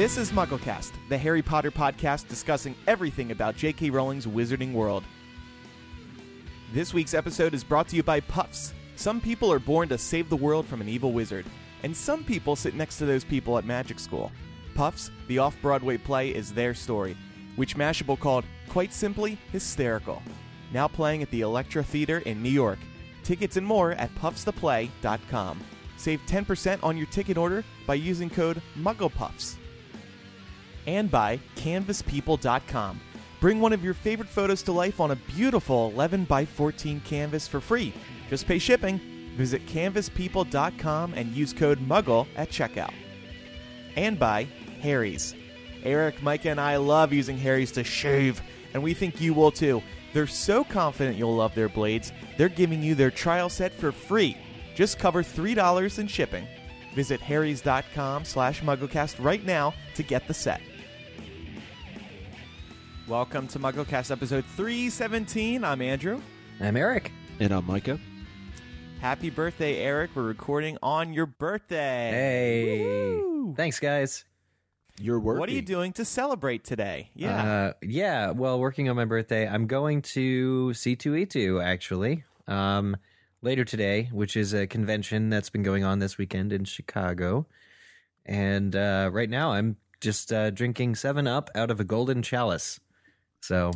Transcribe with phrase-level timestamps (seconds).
[0.00, 3.90] This is MuggleCast, the Harry Potter podcast discussing everything about J.K.
[3.90, 5.04] Rowling's Wizarding World.
[6.72, 8.72] This week's episode is brought to you by Puffs.
[8.96, 11.44] Some people are born to save the world from an evil wizard,
[11.82, 14.32] and some people sit next to those people at magic school.
[14.74, 17.14] Puffs, the off Broadway play, is their story,
[17.56, 20.22] which Mashable called, quite simply, hysterical.
[20.72, 22.78] Now playing at the Elektra Theater in New York.
[23.22, 25.60] Tickets and more at puffstheplay.com.
[25.98, 29.56] Save 10% on your ticket order by using code MugglePuffs
[30.86, 33.00] and by canvaspeople.com.
[33.40, 37.48] Bring one of your favorite photos to life on a beautiful 11 by 14 canvas
[37.48, 37.92] for free.
[38.28, 39.00] Just pay shipping.
[39.36, 42.92] Visit canvaspeople.com and use code MUGGLE at checkout.
[43.96, 44.46] And by
[44.82, 45.34] Harry's.
[45.82, 48.42] Eric, Micah, and I love using Harry's to shave,
[48.74, 49.82] and we think you will too.
[50.12, 54.36] They're so confident you'll love their blades, they're giving you their trial set for free.
[54.74, 56.46] Just cover $3 in shipping.
[56.94, 60.60] Visit harrys.com slash mugglecast right now to get the set.
[63.10, 65.64] Welcome to MuggleCast episode 317.
[65.64, 66.22] I'm Andrew.
[66.60, 67.10] I'm Eric.
[67.40, 67.98] And I'm Micah.
[69.00, 70.12] Happy birthday, Eric.
[70.14, 72.10] We're recording on your birthday.
[72.12, 72.84] Hey.
[72.84, 73.52] Woo!
[73.56, 74.24] Thanks, guys.
[75.00, 75.40] You're working.
[75.40, 77.10] What are you doing to celebrate today?
[77.16, 77.42] Yeah.
[77.42, 78.30] Uh, yeah.
[78.30, 82.96] Well, working on my birthday, I'm going to C2E2 actually um,
[83.42, 87.48] later today, which is a convention that's been going on this weekend in Chicago.
[88.24, 92.78] And uh, right now, I'm just uh, drinking Seven Up out of a golden chalice.
[93.40, 93.72] So,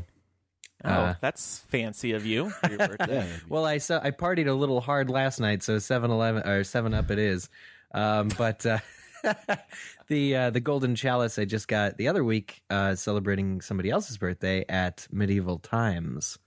[0.85, 2.97] oh, uh, that's fancy of you your.
[3.09, 3.27] Yeah.
[3.49, 6.95] well, I saw I partied a little hard last night, so Seven Eleven or Seven
[6.95, 7.49] Up it is.
[7.93, 8.79] Um, but uh,
[10.09, 14.19] the uh, the golden chalice I just got the other week, uh, celebrating somebody else's
[14.19, 16.39] birthday at Medieval Times.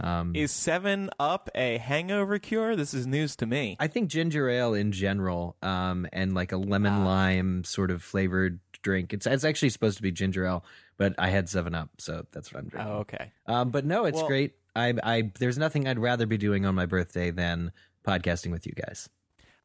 [0.00, 2.76] Um, Is 7 Up a hangover cure?
[2.76, 3.76] This is news to me.
[3.80, 7.04] I think ginger ale in general, um, and like a lemon Ah.
[7.04, 9.12] lime sort of flavored drink.
[9.12, 10.64] It's it's actually supposed to be ginger ale,
[10.96, 12.92] but I had Seven Up, so that's what I'm drinking.
[12.92, 13.32] Oh, okay.
[13.46, 14.54] Um, but no, it's Well- great.
[14.76, 17.72] I, I there's nothing I'd rather be doing on my birthday than
[18.06, 19.08] podcasting with you guys.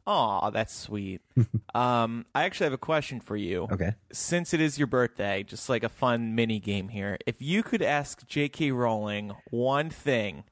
[0.08, 1.22] Aw, that's sweet.
[1.76, 3.68] um, I actually have a question for you.
[3.72, 3.94] Okay.
[4.12, 7.18] Since it is your birthday, just like a fun mini game here.
[7.26, 8.72] If you could ask J.K.
[8.72, 10.44] Rowling one thing,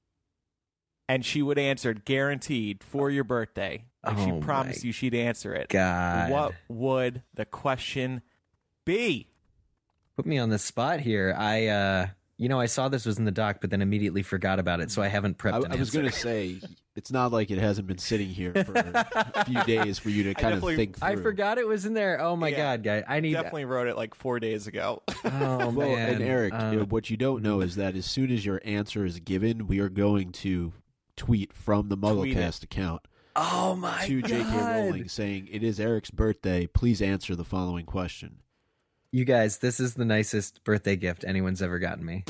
[1.07, 5.13] and she would answer it guaranteed for your birthday, and Oh she promised you she'd
[5.15, 8.21] answer it, God, what would the question
[8.85, 9.27] be?
[10.15, 11.33] put me on the spot here.
[11.37, 12.07] I, uh,
[12.37, 14.91] you know, I saw this was in the doc, but then immediately forgot about it,
[14.91, 15.53] so I haven't prepped.
[15.53, 16.59] I, an I was going to say,
[16.95, 20.33] it's not like it hasn't been sitting here for a few days for you to
[20.33, 21.07] kind of think through.
[21.07, 22.19] I forgot it was in there.
[22.21, 22.57] Oh my Yeah.
[22.77, 23.03] god, guy!
[23.07, 23.33] I need.
[23.33, 25.01] Definitely wrote it like four days ago.
[25.25, 28.05] Oh Well, man, and Eric, Um, you know, what you don't know is that as
[28.05, 30.73] soon as your answer is given, we are going to
[31.15, 33.01] tweet from the MuggleCast account
[33.35, 34.43] oh my to J.K.
[34.57, 36.67] Rowling saying, "It is Eric's birthday.
[36.67, 38.39] Please answer the following question."
[39.15, 42.23] You guys, this is the nicest birthday gift anyone's ever gotten me.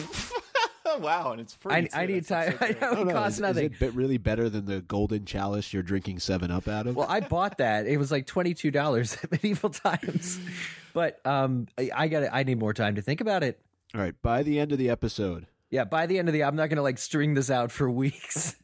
[1.00, 1.74] wow, and it's free.
[1.74, 1.88] I, too.
[1.94, 2.52] I need time.
[2.52, 2.82] so I great.
[2.82, 3.72] know I don't it know, costs is, nothing.
[3.72, 6.98] is it really better than the golden chalice you're drinking Seven Up out of?
[6.98, 7.88] Well, I bought that.
[7.88, 10.40] It was like twenty two dollars at medieval times,
[10.94, 12.28] but um, I, I got.
[12.34, 13.62] I need more time to think about it.
[13.96, 14.22] All right.
[14.22, 16.82] By the end of the episode, Yeah, by the end of the, I'm not gonna
[16.82, 18.56] like string this out for weeks.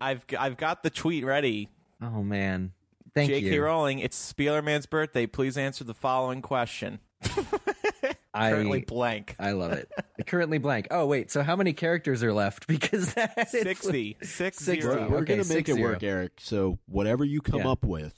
[0.00, 1.70] I've I've got the tweet ready.
[2.00, 2.70] oh man,
[3.14, 3.44] thank J.K.
[3.46, 3.50] you.
[3.50, 3.58] J.K.
[3.58, 5.26] Rowling, it's Spielerman's birthday.
[5.26, 7.00] Please answer the following question.
[8.34, 9.36] Currently I blank.
[9.38, 9.90] I love it.
[10.26, 10.88] Currently blank.
[10.90, 12.66] Oh wait, so how many characters are left?
[12.72, 14.16] Because that 60.
[14.22, 14.86] Six 60.
[14.86, 15.82] we're, we're Okay, going to make it 6-0.
[15.82, 16.32] work, Eric.
[16.38, 17.70] So whatever you come Yeah.
[17.70, 18.14] up with,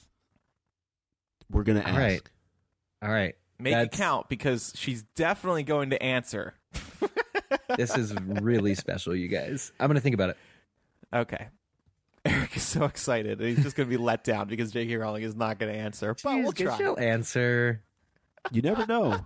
[1.51, 1.95] we're going to ask.
[1.95, 2.23] All right.
[3.03, 3.35] All right.
[3.59, 6.55] Make it count because she's definitely going to answer.
[7.77, 9.73] This is really special, you guys.
[9.81, 10.37] I'm gonna think about it.
[11.13, 11.49] Okay.
[12.25, 13.41] Eric is so excited.
[13.41, 14.97] He's just going to be let down because J.K.
[14.97, 16.17] Rowling is not going to answer.
[16.25, 16.79] But we'll try.
[16.79, 17.83] She'll answer.
[18.53, 19.25] You never know.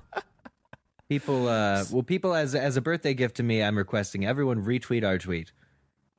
[1.08, 5.06] People, uh, well, people as as a birthday gift to me, I'm requesting everyone retweet
[5.06, 5.52] our tweet.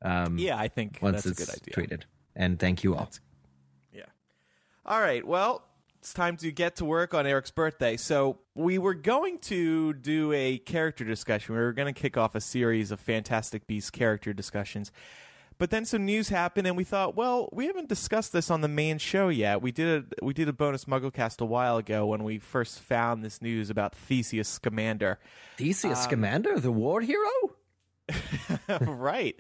[0.01, 1.56] Um, Yeah, I think once that's a it's good
[1.88, 1.98] idea.
[1.98, 2.04] tweeted.
[2.36, 3.00] And thank you all.
[3.01, 3.19] That's-
[3.94, 4.06] Yeah.
[4.86, 5.25] All right.
[5.25, 5.63] Well,
[6.00, 7.98] it's time to get to work on Eric's birthday.
[7.98, 11.54] So we were going to do a character discussion.
[11.56, 14.92] We were going to kick off a series of Fantastic Beasts character discussions.
[15.60, 18.70] But then some news happened, and we thought, well, we haven't discussed this on the
[18.70, 19.62] main show yet.
[19.62, 23.26] We did a we did a bonus MuggleCast a while ago when we first found
[23.26, 25.20] this news about Theseus Scamander.
[25.58, 27.56] Theseus Scamander, the war hero?
[28.82, 29.38] right.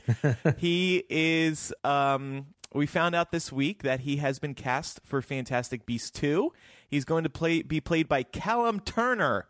[0.57, 1.73] he is.
[1.85, 6.51] Um, we found out this week that he has been cast for Fantastic Beasts 2.
[6.89, 9.47] He's going to play be played by Callum Turner,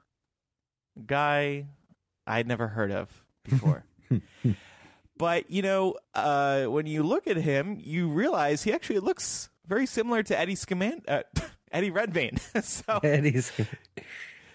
[1.08, 1.66] guy
[2.28, 3.86] I'd never heard of before.
[5.20, 9.86] but you know, uh, when you look at him, you realize he actually looks very
[9.86, 12.38] similar to Eddie Scamander, uh, Eddie Redmayne.
[12.64, 13.52] so, Eddie's.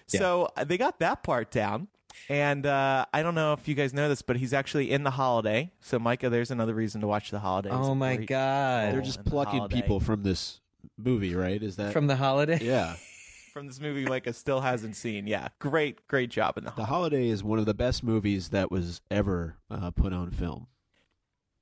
[0.07, 1.87] so uh, they got that part down.
[2.27, 5.11] And uh, I don't know if you guys know this, but he's actually in the
[5.11, 5.71] holiday.
[5.81, 7.69] So, Micah, there's another reason to watch the holiday.
[7.69, 8.93] Oh my great god!
[8.93, 10.61] They're just in The plucking people from this
[10.97, 11.61] movie, right?
[11.61, 12.57] Is that From the holiday?
[12.61, 12.95] Yeah.
[13.55, 15.27] From this movie Micah still hasn't seen.
[15.27, 17.15] Yeah, great, great job in the The holiday.
[17.19, 20.67] Holiday is one of the best movies that was ever uh, put on film.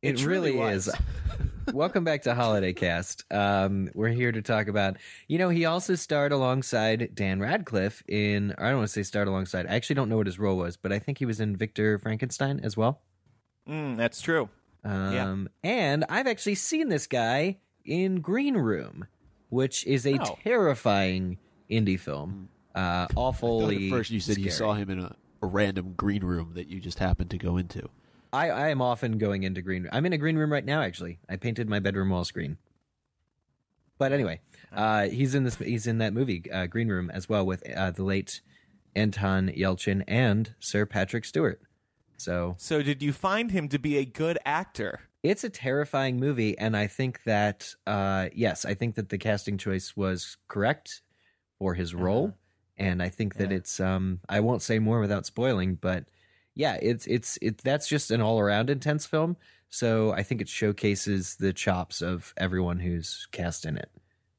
[0.01, 0.89] It, It really, truly is.
[1.71, 3.31] Welcome back to Holiday Cast.
[3.31, 4.97] Um, we're here to talk about.
[5.27, 8.55] You know, he also starred alongside Dan Radcliffe in.
[8.57, 9.67] I don't want to say starred alongside.
[9.67, 11.99] I actually don't know what his role was, but I think he was in Victor
[11.99, 13.01] Frankenstein as well.
[13.69, 14.49] Mm, that's true.
[14.83, 19.05] Um, And I've actually seen this guy in Green Room,
[19.49, 20.39] which is a Oh.
[20.43, 21.37] terrifying
[21.69, 22.49] indie film.
[22.75, 23.87] Uh, I awfully.
[23.87, 26.79] at first you said you saw him in a, a random green room that you
[26.79, 27.89] just happened to go into.
[28.31, 29.87] I, I am often going into green.
[29.91, 30.81] I'm in a green room right now.
[30.81, 32.57] Actually, I painted my bedroom walls green.
[33.99, 34.41] But anyway,
[34.75, 35.55] uh, he's in this.
[35.57, 38.41] He's in that movie, uh, Green Room, as well with uh, the late
[38.95, 41.61] Anton Yelchin and Sir Patrick Stewart.
[42.17, 45.01] So So, did you find him to be a good actor?
[45.21, 49.57] it's a terrifying movie, and I think that uh, yes, I think that the casting
[49.57, 51.02] choice was correct
[51.63, 52.33] for his role,
[52.77, 53.57] and I think that Yeah.
[53.57, 53.79] it's.
[53.79, 56.03] Um, I won't say more without spoiling, but
[56.55, 57.59] yeah, it's it's it.
[57.59, 59.37] That's just an all around intense film.
[59.69, 63.89] So I think it showcases the chops of everyone who's cast in it.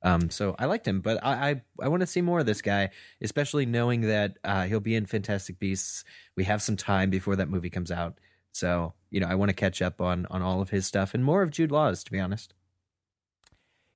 [0.02, 2.60] Um, so I liked him, but I I, I want to see more of this
[2.60, 2.90] guy,
[3.22, 6.04] especially knowing that uh, he'll be in Fantastic Beasts.
[6.36, 8.18] We have some time before that movie comes out,
[8.52, 11.24] so you know I want to catch up on on all of his stuff and
[11.24, 12.52] more of Jude Law's, to be honest.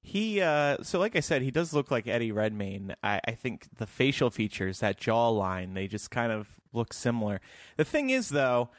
[0.01, 2.95] He, uh, so like I said, he does look like Eddie Redmayne.
[3.03, 7.41] I, I think the facial features, that jawline, they just kind of look similar.
[7.77, 8.71] The thing is, though,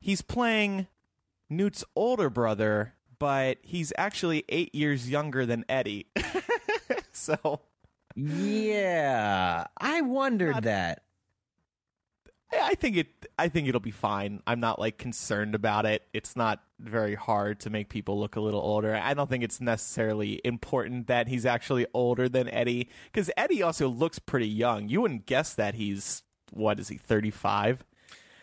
[0.00, 0.86] he's playing
[1.50, 6.06] Newt's older brother, but he's actually eight years younger than Eddie.
[7.12, 7.60] so
[8.14, 11.02] Yeah, I wondered Not- that.
[12.52, 13.08] I think it.
[13.38, 14.42] I think it'll be fine.
[14.46, 16.02] I'm not like concerned about it.
[16.12, 18.94] It's not very hard to make people look a little older.
[18.94, 23.88] I don't think it's necessarily important that he's actually older than Eddie because Eddie also
[23.88, 24.88] looks pretty young.
[24.88, 26.22] You wouldn't guess that he's
[26.52, 27.84] what is he 35?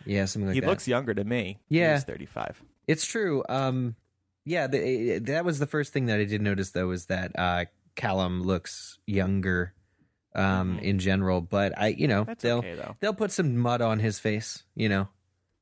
[0.05, 0.67] Yeah, something like he that.
[0.67, 1.59] looks younger to me.
[1.69, 1.95] Yeah.
[1.95, 2.61] he's 35.
[2.87, 3.43] It's true.
[3.49, 3.95] Um,
[4.45, 7.65] yeah, the, that was the first thing that I did notice, though, is that uh,
[7.95, 9.73] Callum looks younger
[10.35, 10.81] um, Mhm.
[10.81, 11.41] in general.
[11.41, 14.89] But I, you know, That's they'll okay they'll put some mud on his face, you
[14.89, 15.07] know,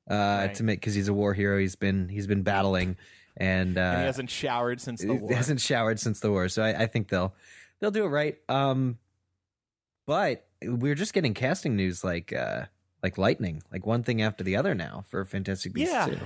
[0.09, 0.55] uh, Right.
[0.55, 1.59] to make because he's a war hero.
[1.59, 2.97] He's been he's been battling,
[3.37, 5.33] and, uh, and he hasn't showered since the he war.
[5.33, 6.49] hasn't showered since the war.
[6.49, 7.33] So I, I think they'll
[7.79, 8.37] they'll do it right.
[8.49, 8.97] Um,
[10.05, 12.65] but we're just getting casting news like uh,
[13.01, 16.05] like lightning, like one thing after the other now for Fantastic Beasts Yeah.
[16.07, 16.17] 2.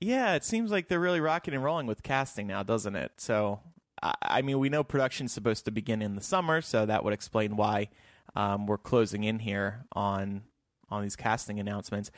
[0.00, 3.12] Yeah, it seems like they're really rocking and rolling with casting now, doesn't it?
[3.18, 3.60] So,
[4.02, 7.12] I, I mean, we know production's supposed to begin in the summer, so that would
[7.12, 7.88] explain why
[8.34, 10.42] um, we're closing in here on
[10.90, 12.10] on these casting announcements.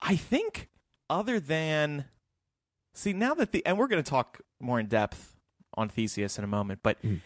[0.00, 0.70] I think,
[1.10, 2.06] other than
[2.94, 5.36] see now that the and we're going to talk more in depth
[5.74, 7.02] on Theseus in a moment, but.
[7.02, 7.20] Mm.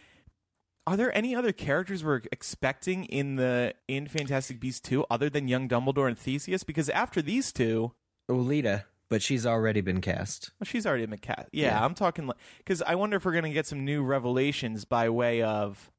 [0.88, 5.48] Are there any other characters we're expecting in the in Fantastic Beasts 2 other than
[5.48, 6.62] young Dumbledore and Theseus?
[6.62, 7.90] Because after these two,
[8.28, 10.50] Leta, but she's already been cast.
[10.58, 11.48] well, she's already been cast.
[11.52, 11.84] Yeah, Yeah.
[11.84, 15.90] I'm talking because I wonder if we're gonna get some new revelations by way of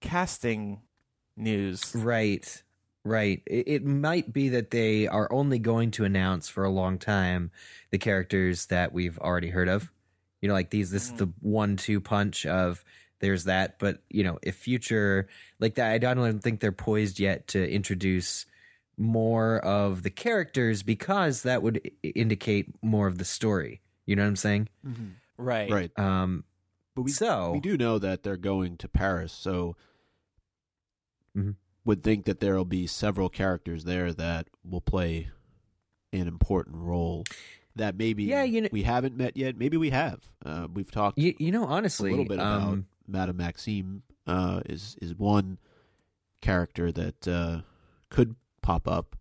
[0.00, 0.80] casting
[1.36, 1.94] news.
[1.94, 2.62] Right,
[3.04, 3.42] right.
[3.46, 7.50] It, it might be that they are only going to announce for a long time
[7.90, 9.90] the characters that we've already heard of.
[10.40, 10.90] You know, like these.
[10.90, 11.34] This is the mm.
[11.40, 12.82] one-two punch of
[13.20, 13.78] there's that.
[13.78, 18.46] But you know, if future like that, I don't think they're poised yet to introduce
[19.00, 23.80] more of the characters because that would indicate more of the story.
[24.06, 24.68] You know what I'm saying?
[25.38, 25.70] Right.
[25.70, 25.98] Right.
[25.98, 26.44] Um,
[26.94, 29.74] But we, so we do know that they're going to Paris, so
[31.36, 31.56] Mhm.
[31.84, 35.30] would think that there will be several characters there that will play
[36.12, 37.24] an important role
[37.76, 39.56] that maybe Yeah, you know- we haven't met yet.
[39.56, 40.30] Maybe we have.
[40.44, 44.60] Uh, we've talked you, you know, honestly, a little bit about um, Madame Maxime uh,
[44.66, 45.58] is is one
[46.40, 47.62] character that uh,
[48.10, 48.34] could
[48.70, 49.16] pop up.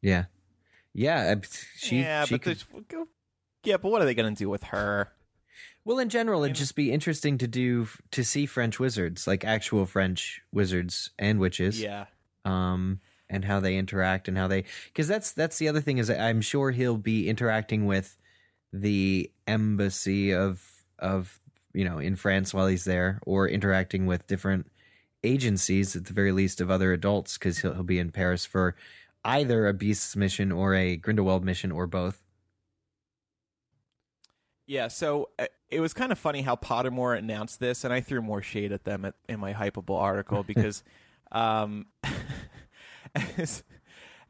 [0.00, 0.24] Yeah,
[0.94, 1.34] yeah.
[1.76, 3.06] She, yeah, she but could, there's-
[3.64, 5.12] yeah, but what are they going to do with her?
[5.84, 9.84] well, in general, it'd just be interesting to do to see French wizards, like actual
[9.86, 11.80] French wizards and witches.
[11.80, 12.06] Yeah,
[12.44, 16.08] um, and how they interact and how they because that's that's the other thing is
[16.08, 18.16] that I'm sure he'll be interacting with
[18.72, 20.62] the embassy of
[20.98, 21.40] of
[21.74, 24.70] you know in France while he's there, or interacting with different
[25.24, 28.74] agencies at the very least of other adults because he'll, he'll be in Paris for
[29.24, 32.22] either a Beasts mission or a Grindelwald mission or both.
[34.66, 34.88] yeah.
[34.88, 38.42] So uh, it was kind of funny how Pottermore announced this, and I threw more
[38.42, 40.82] shade at them at, in my Hypable article because,
[41.30, 41.86] um,
[43.14, 43.62] as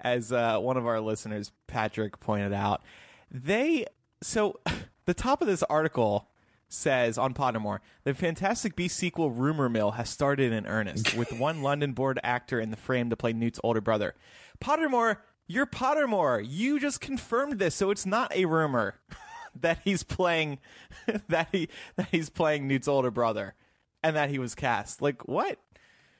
[0.00, 2.82] as uh, one of our listeners, Patrick, pointed out,
[3.30, 3.86] they
[4.22, 4.60] so
[5.04, 6.28] the top of this article
[6.72, 11.62] says on Pottermore, the Fantastic Beasts sequel rumor mill has started in earnest with one
[11.62, 14.14] London born actor in the frame to play Newt's older brother.
[14.60, 16.44] Pottermore, you're Pottermore.
[16.46, 19.00] You just confirmed this, so it's not a rumor
[19.60, 20.58] that he's playing
[21.28, 23.54] that he that he's playing Newt's older brother
[24.02, 25.02] and that he was cast.
[25.02, 25.58] Like what?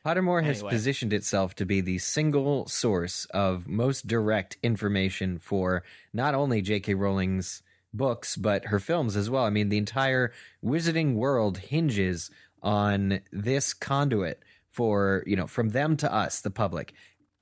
[0.05, 0.71] Pottermore has Anyway.
[0.73, 6.95] positioned itself to be the single source of most direct information for not only J.K.
[6.95, 9.45] Rowling's books, but her films as well.
[9.45, 10.33] I mean, the entire
[10.65, 12.31] wizarding world hinges
[12.63, 16.95] on this conduit for, you know, from them to us, the public.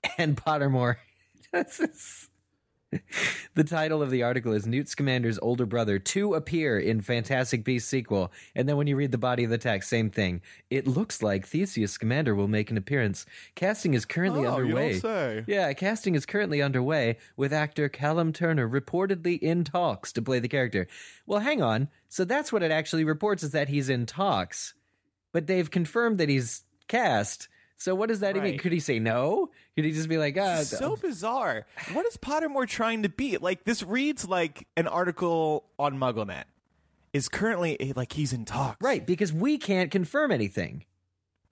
[0.17, 0.97] And Pottermore.
[1.53, 2.30] this is-
[3.55, 7.89] the title of the article is Newt Scamander's older brother to appear in Fantastic Beasts
[7.89, 8.33] sequel.
[8.55, 10.41] And then when you read the body of the text, same thing.
[10.71, 13.27] It looks like Theseus Scamander will make an appearance.
[13.55, 14.93] Casting is currently Oh, you underway.
[14.93, 15.45] don't say.
[15.47, 20.49] Yeah, casting is currently underway with actor Callum Turner reportedly in talks to play the
[20.49, 20.89] character.
[21.27, 21.89] Well, hang on.
[22.09, 24.75] So that's what it actually reports is that he's in talks.
[25.33, 27.49] But they've confirmed that he's cast.
[27.81, 28.61] So what does that even Right.
[28.61, 29.49] could he say no?
[29.75, 31.67] Could he just be like, ah, so bizarre.
[31.95, 33.39] What is Pottermore trying to be?
[33.39, 36.45] Like this reads like an article on MuggleNet.
[37.13, 38.77] Is currently eh, like he's in talks.
[38.81, 40.85] Right, because we can't confirm anything.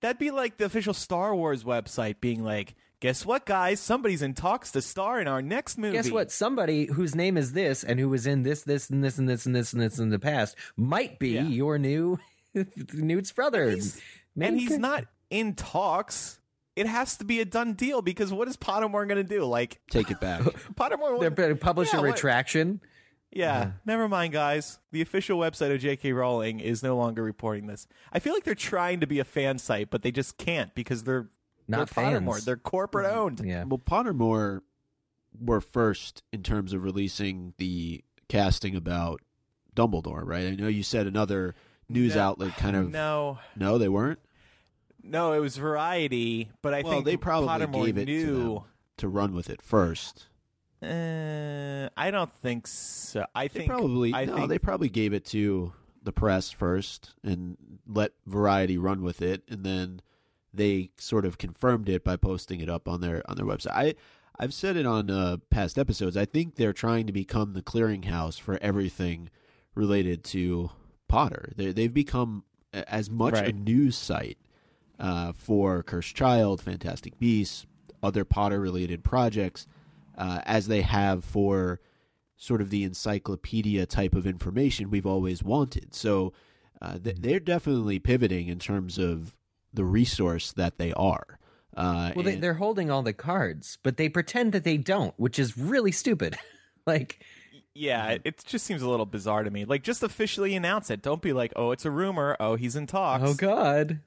[0.03, 3.81] That'd be like the official Star Wars website being like, "Guess what, guys?
[3.81, 6.31] Somebody's in talks to star in our next movie." Guess what?
[6.31, 9.47] Somebody whose name is this and who was in this, this, and this, and this,
[9.47, 11.43] and this, and this in the past might be Yeah.
[11.49, 12.21] your new
[12.93, 13.71] Newt's brother.
[13.71, 14.01] He's-
[14.41, 16.41] and he's not in talks.
[16.77, 19.45] It has to be a done deal because what is Pottermore going to do?
[19.45, 20.43] Like Take it back.
[20.75, 22.81] Pottermore, They're going to publish Yeah, a what- retraction.
[23.31, 24.79] Yeah, never mind, guys.
[24.91, 26.13] The official website of J.K.
[26.13, 27.87] Rowling is no longer reporting this.
[28.11, 31.05] I feel like they're trying to be a fan site, but they just can't because
[31.05, 31.29] they're
[31.69, 32.33] Not they're Pottermore.
[32.35, 32.45] fans.
[32.47, 33.43] They're corporate owned.
[33.45, 33.65] Yeah.
[33.65, 34.63] well, Pottermore
[35.39, 39.21] were first in terms of releasing the casting about
[39.77, 40.47] Dumbledore, right?
[40.47, 41.55] I know you said another
[41.87, 42.91] news No, outlet kind of.
[42.93, 44.21] No, No, they weren't.
[45.09, 48.45] No, it was Variety, but I well, think they probably Pottermore gave it to knew.
[48.55, 48.63] them
[48.99, 50.27] to run with it first.
[50.83, 53.27] Uh, I don't think so.
[53.35, 55.73] I They think probably I no, think they probably gave it to
[56.03, 60.03] the press first and let Variety run with it, and then
[60.55, 63.73] they sort of confirmed it by posting it up on their on their website.
[63.73, 63.95] I
[64.39, 66.17] I've said it on uh, past episodes.
[66.17, 69.31] I think they're trying to become the clearinghouse for everything
[69.75, 70.71] related to
[71.09, 71.53] Potter.
[71.57, 74.39] They they've become as much a news site
[74.99, 77.67] uh, for Cursed Child, Fantastic Beasts,
[78.03, 79.67] other Potter related projects
[80.17, 81.81] uh, as they have for
[82.37, 85.95] sort of the encyclopedia type of information we've always wanted.
[85.95, 86.33] So
[86.81, 89.35] uh, th- they're definitely pivoting in terms of
[89.73, 91.39] the resource that they are.
[91.77, 95.15] Uh, Well, they, and- they're holding all the cards, but they pretend that they don't,
[95.17, 96.37] which is really stupid.
[96.87, 97.25] like,
[97.75, 99.65] yeah, it, it just seems a little bizarre to me.
[99.65, 101.03] Like, just officially announce it.
[101.03, 102.37] Don't be like, oh, it's a rumor.
[102.41, 103.23] Oh, he's in talks.
[103.27, 104.01] oh god,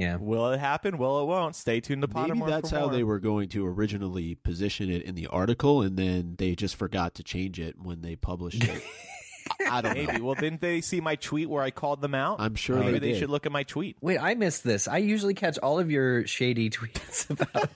[0.00, 0.16] yeah.
[0.16, 0.96] Will it happen?
[0.96, 1.54] Will it won't?
[1.54, 2.92] Stay tuned to Maybe that's for how more.
[2.92, 7.14] they were going to originally position it in the article, and then they just forgot
[7.16, 8.82] to change it when they published it.
[9.60, 10.06] I I don't know.
[10.06, 10.20] Maybe.
[10.22, 12.40] Well, didn't they see my tweet where I called them out?
[12.40, 13.18] I'm sure Maybe they they did.
[13.18, 13.96] should look at my tweet.
[14.00, 14.88] Wait, I missed this.
[14.88, 17.68] I usually catch all of your shady tweets about,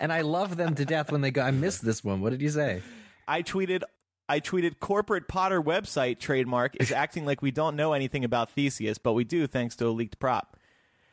[0.00, 1.40] and I love them to death when they go.
[1.42, 2.20] I missed this one.
[2.20, 2.82] What did you say?
[3.26, 3.82] I tweeted.
[4.28, 8.96] I tweeted corporate Potter website trademark is acting like we don't know anything about Theseus,
[8.98, 10.56] but we do thanks to a leaked prop.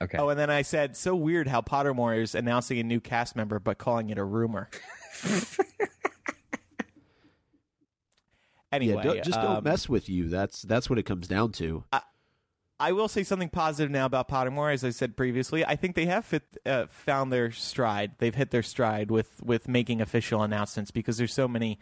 [0.02, 0.18] Okay.
[0.18, 3.60] Oh, and then I said, so weird how Pottermore is announcing a new cast member
[3.60, 4.70] but calling it a rumor.
[8.72, 10.28] anyway, yeah, don't, just um, don't mess with you.
[10.28, 11.84] That's that's what it comes down to.
[12.82, 14.74] I will say something positive now about Pottermore.
[14.74, 18.14] As I said previously, I think they have fit, uh, found their stride.
[18.18, 21.78] They've hit their stride with with making official announcements because there's so many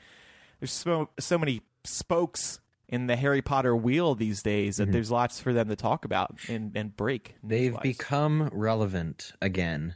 [0.59, 4.91] there's so so many spokes in the Harry Potter wheel these days that Mhm.
[4.93, 7.35] there's lots for them to talk about and and break.
[7.41, 7.83] They've news-wise.
[7.83, 9.95] become relevant again,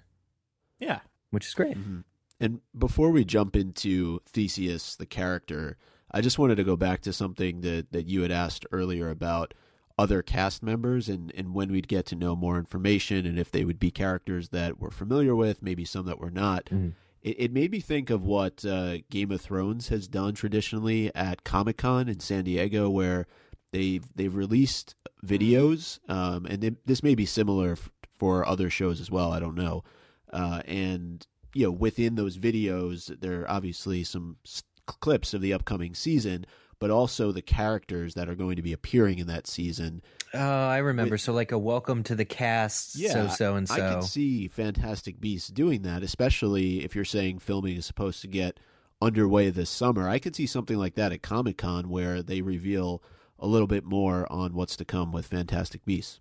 [0.80, 1.00] yeah.
[1.32, 1.76] which is great.
[1.78, 2.04] Mhm.
[2.40, 5.78] And before we jump into Theseus, the character,
[6.12, 9.54] I just wanted to go back to something that, that you had asked earlier about
[9.98, 13.64] other cast members and, and when we'd get to know more information and if they
[13.66, 16.66] would be characters that we're familiar with, maybe some that we're not.
[16.66, 16.94] Mhm.
[17.24, 21.44] It, it made me think of what uh, Game of Thrones has done traditionally at
[21.44, 23.26] Comic Con in San Diego, where
[23.72, 29.00] they've they've released videos, um, and it, this may be similar f- for other shows
[29.00, 29.32] as well.
[29.32, 29.84] I don't know,
[30.32, 35.54] uh, and you know within those videos there are obviously some s- clips of the
[35.54, 36.46] upcoming season
[36.80, 40.02] but also the characters that are going to be appearing in that season
[40.34, 41.12] Oh, I remember.
[41.14, 42.96] With- so like a welcome to the cast.
[42.96, 43.76] Yeah, so so and so.
[43.76, 43.90] i so.
[43.92, 48.60] can see fantastic beasts doing that especially if you're saying filming is supposed to get
[49.02, 53.04] underway this summer i could see something like that at comic-con where they reveal
[53.38, 56.20] a little bit more on what's to come with fantastic beasts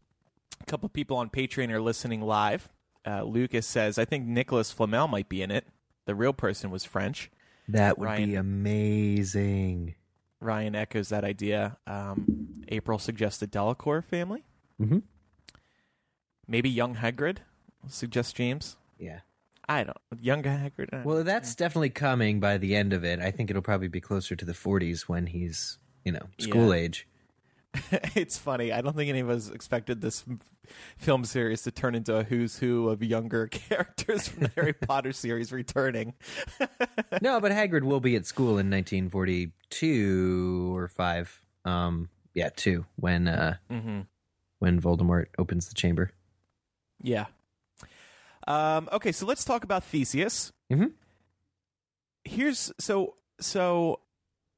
[0.61, 2.73] A couple people on Patreon are listening live.
[3.07, 5.67] Uh, Lucas says, I think Nicholas Flamel might be in it.
[6.07, 7.31] The real person was French.
[7.69, 8.29] that would Ryan.
[8.31, 9.95] be amazing.
[10.43, 11.79] Ryan echoes that idea.
[11.87, 14.45] Um, April suggests the Delacour family.
[14.81, 14.99] Mm-hmm.
[16.49, 17.39] Maybe young Hagrid,
[17.89, 18.77] suggests James.
[18.99, 19.21] Yeah.
[19.69, 19.97] I don't.
[20.21, 20.93] Young Hagrid.
[20.93, 23.21] uh, Well, that's definitely coming by the end of it.
[23.21, 26.83] I think it'll probably be closer to the 40s when he's, you know, school Yeah.
[26.83, 27.07] age.
[28.15, 28.73] it's funny.
[28.73, 30.25] I don't think any of us expected this
[30.97, 35.13] film series to turn into a who's who of younger characters from the Harry Potter
[35.13, 36.15] series returning.
[37.23, 41.41] no, but Hagrid will be at school in 1942 or 5.
[41.65, 44.01] Um yeah, 2 when uh mm-hmm.
[44.59, 46.11] when Voldemort opens the chamber.
[47.03, 47.27] Yeah.
[48.47, 50.53] Um, okay, so let's talk about Theseus.
[50.71, 50.93] Mhm.
[52.25, 54.01] Here's so so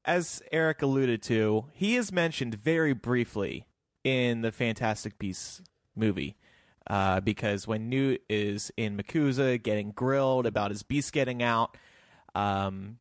[0.05, 3.67] as Eric alluded to, he is mentioned very briefly
[4.03, 5.61] in the Fantastic Beasts
[5.95, 6.35] movie.
[6.87, 11.75] Uh, because when Newt is in MACUSA getting grilled about his beast getting out,
[12.35, 12.99] um,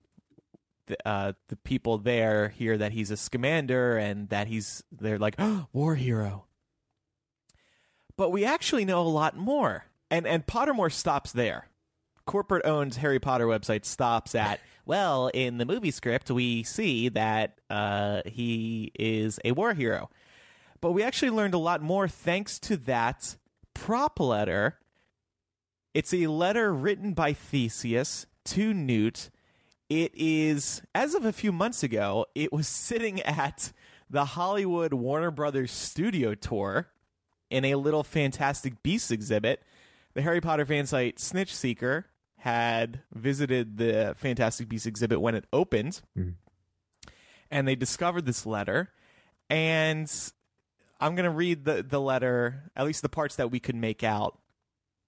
[0.87, 5.35] the, uh, the people there hear that he's a Scamander and that he's they're like
[5.38, 6.47] oh, war hero.
[8.17, 11.69] But we actually know a lot more, and and Pottermore stops there.
[12.27, 17.59] Corporate owned Harry Potter website stops at well, in the movie script we see that
[17.70, 20.11] uh, he is a war hero,
[20.81, 23.37] but we actually learned a lot more thanks to that
[23.73, 24.79] prop letter.
[25.94, 29.31] It's a letter written by Theseus to Newt.
[29.88, 33.73] It is, as of a few months ago, it was sitting at
[34.11, 36.88] the Hollywood Warner Brothers studio tour
[37.51, 39.62] in a little Fantastic Beasts exhibit.
[40.14, 42.05] The Harry Potter fan site SnitchSeeker
[42.44, 46.35] had visited the Fantastic Beasts exhibit when it opened, Mhm.
[47.50, 48.90] and they discovered this letter.
[49.48, 50.12] And
[51.00, 54.04] I'm going to read the, the letter, at least the parts that we could make
[54.04, 54.38] out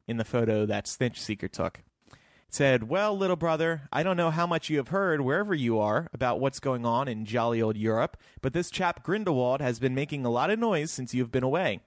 [0.09, 1.83] in the photo that SnitchSeeker took.
[2.09, 2.15] It
[2.55, 6.09] said, Well, little brother, I don't know how much you have heard wherever you are
[6.15, 10.25] about what's going on in jolly old Europe, but this chap Grindelwald has been making
[10.25, 11.81] a lot of noise since you've been away.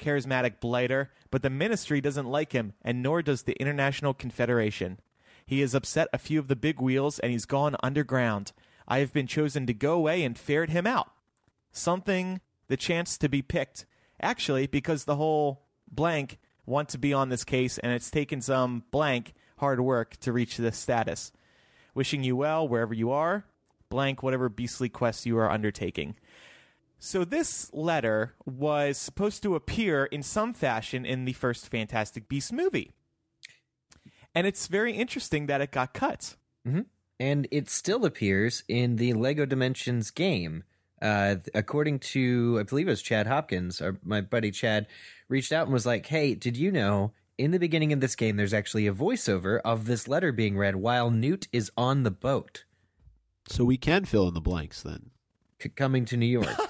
[0.00, 4.98] Charismatic blighter, but the ministry doesn't like him, and nor does the International Confederation.
[5.46, 8.52] He has upset a few of the big wheels, and he's gone underground.
[8.88, 11.10] I have been chosen to go away and ferret him out.
[11.70, 13.84] Something the chance to be picked.
[14.22, 18.84] Actually, because the whole blank want to be on this case, and it's taken some
[18.90, 21.32] blank hard work to reach this status.
[21.94, 23.44] Wishing you well wherever you are,
[23.88, 26.16] blank whatever beastly quest you are undertaking.
[27.02, 32.52] So this letter was supposed to appear in some fashion in the first Fantastic Beasts
[32.52, 32.92] movie.
[34.34, 36.36] And it's very interesting that it got cut.
[37.18, 40.62] and it still appears in the Lego Dimensions game.
[41.00, 44.86] Uh, according to, I believe it was Chad Hopkins, or my buddy Chad,
[45.28, 48.36] reached out and was like, "Hey, did you know in the beginning of this game
[48.36, 52.64] there's actually a voiceover of this letter being read while Newt is on the boat
[53.48, 55.10] So we can fill in the blanks then.
[55.62, 56.46] c- coming to New York?"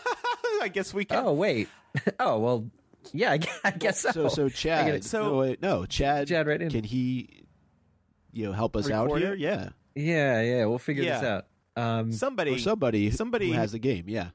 [0.61, 1.25] I guess we can.
[1.25, 1.69] oh wait,
[2.21, 2.71] oh well,
[3.13, 4.11] yeah, I gu- I guess so.
[4.13, 4.87] So so Chad.
[4.87, 5.05] get it.
[5.05, 6.29] So- no, wait, no, Chad.
[6.29, 6.71] Chad right in.
[6.71, 7.45] Can he,
[8.33, 9.33] you know, help us out Record here?
[9.35, 9.39] it?
[9.39, 9.69] Yeah.
[9.95, 11.37] yeah, yeah, we'll figure this Yeah.
[11.37, 11.47] out.
[11.77, 14.05] Um, Somebody Or somebody, somebody- who has the game.
[14.09, 14.31] Yeah.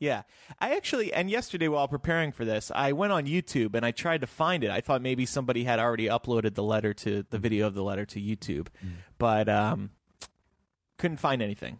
[0.00, 0.22] Yeah.
[0.60, 4.20] I actually, and yesterday while preparing for this, I went on YouTube and I tried
[4.20, 4.70] to find it.
[4.70, 8.04] I thought maybe somebody had already uploaded the letter to the video of the letter
[8.06, 8.90] to YouTube, Mm.
[9.18, 9.90] but um,
[10.98, 11.78] couldn't find anything.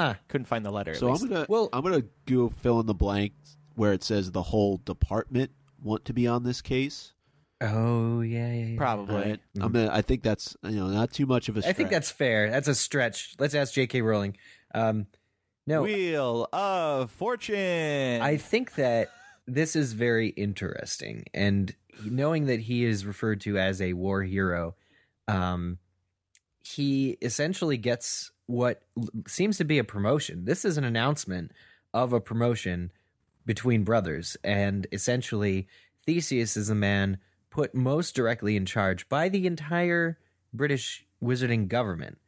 [0.00, 0.14] Huh.
[0.28, 0.92] Couldn't find the letter.
[0.92, 4.32] at So I'm gonna Well- I'm gonna go fill in the blanks where it says
[4.32, 5.50] the whole department
[5.82, 7.12] want to be on this case.
[7.62, 8.76] Oh yeah, yeah, yeah.
[8.78, 9.14] probably.
[9.14, 9.40] All right?
[9.60, 9.90] I'm gonna.
[9.92, 11.68] I think that's you know not too much of a.
[11.68, 12.50] I think that's fair.
[12.50, 13.34] That's a stretch.
[13.38, 14.00] Let's ask J.K.
[14.00, 14.36] Rowling.
[14.74, 15.06] Um,
[15.66, 18.22] No, Wheel of Fortune.
[18.22, 19.10] I think that
[19.46, 24.74] this is very interesting, and knowing that he is referred to as a war hero,
[25.28, 25.78] um,
[26.64, 28.82] he essentially gets what
[29.26, 30.44] seems to be a promotion.
[30.44, 31.52] This is an announcement
[31.94, 32.90] of a promotion
[33.46, 35.68] between brothers, and essentially,
[36.04, 37.18] Theseus is a man
[37.50, 40.18] put most directly in charge by the entire
[40.52, 42.18] British wizarding government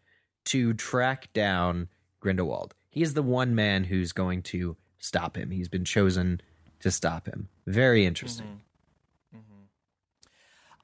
[0.45, 1.89] to track down
[2.21, 2.75] Grindelwald.
[2.91, 5.51] He is the one man who's going to stop him.
[5.51, 6.41] He's been chosen
[6.81, 7.49] to stop him.
[7.67, 8.61] Very interesting.
[9.33, 9.39] Mm-hmm.
[9.39, 9.63] Mm-hmm.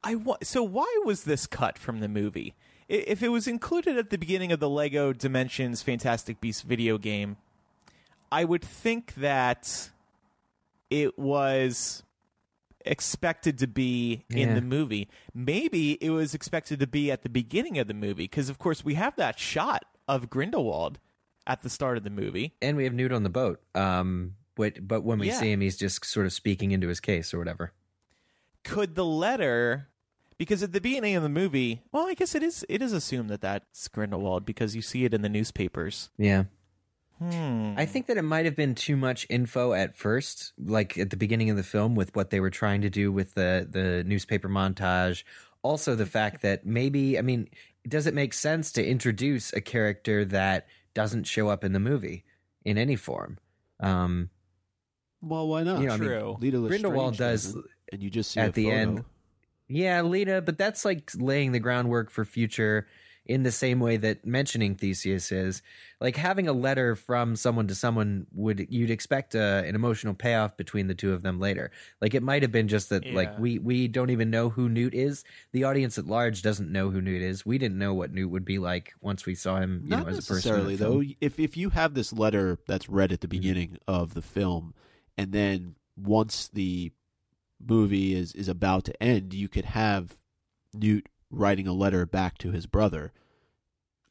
[0.05, 2.55] I wa- so why was this cut from the movie?
[2.88, 7.37] If it was included at the beginning of the Lego Dimensions Fantastic Beasts video game,
[8.33, 9.90] I would think that
[10.90, 12.03] it was
[12.85, 14.55] expected to be in Yeah.
[14.55, 15.09] the movie.
[15.35, 18.83] Maybe it was expected to be at the beginning of the movie because of course
[18.85, 20.98] we have that shot of Grindelwald
[21.46, 22.55] at the start of the movie.
[22.62, 23.61] And we have Newt on the boat.
[23.74, 25.38] Um, but but when we Yeah.
[25.40, 27.72] see him, he's just sort of speaking into his case or whatever.
[28.64, 29.88] could the letter
[30.38, 33.29] because at the beginning of the movie well i guess it is it is assumed
[33.29, 36.44] that that's grindelwald because you see it in the newspapers Yeah.
[37.18, 37.74] hmm.
[37.77, 41.16] I think that it might have been too much info at first, like at the
[41.16, 44.48] beginning of the film, with what they were trying to do with the the newspaper
[44.48, 45.24] montage.
[45.62, 47.48] Also, the fact that maybe, I mean,
[47.87, 52.24] does it make sense to introduce a character that doesn't show up in the movie
[52.64, 53.38] in any form?
[53.81, 54.31] Um,
[55.20, 55.81] Well, why not?
[55.81, 56.68] You know, I mean, True.
[56.68, 57.57] Grindelwald does
[57.92, 58.77] and you just see at a the photo.
[58.77, 59.05] end.
[59.68, 62.87] Yeah, Leta, but that's like laying the groundwork for future
[63.26, 65.61] in the same way that mentioning Theseus is.
[66.00, 70.57] Like having a letter from someone to someone would you'd expect a, an emotional payoff
[70.57, 71.70] between the two of them later.
[72.00, 74.94] Like it might have been just that like we we don't even know who Newt
[74.94, 75.24] is.
[75.52, 77.44] The audience at large doesn't know who Newt is.
[77.44, 80.12] We didn't know what Newt would be like once we saw him, you Not know,
[80.12, 80.35] as a person.
[80.52, 81.02] necessarily though.
[81.20, 83.14] If if you have this letter that's read Mm-hmm.
[83.14, 84.72] at the beginning of the film,
[85.18, 86.92] and then once the
[87.64, 90.16] movie is is about to end, you could have
[90.75, 93.12] Newt writing a letter back to his brother,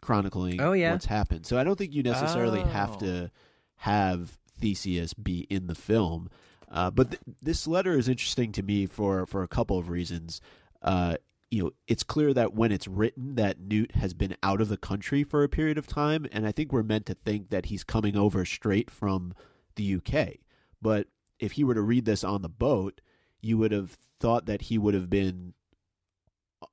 [0.02, 0.92] chronicling Oh, yeah.
[0.92, 1.46] what's happened.
[1.46, 3.00] So I don't think you necessarily have Oh.
[3.00, 3.32] to
[3.78, 6.30] have Theseus be in the film.
[6.70, 10.42] Uh, but th- this letter is interesting to me for for a couple of reasons.
[10.82, 11.16] Uh,
[11.50, 14.76] you know, it's clear that when it's written that Newt has been out of the
[14.78, 17.86] country for a period of time, and I think we're meant to think that he's
[17.86, 19.34] coming over straight from
[19.76, 20.40] the UK.
[20.82, 21.08] But
[21.40, 23.00] if he were to read this on the boat,
[23.42, 25.54] you would have thought that he would have been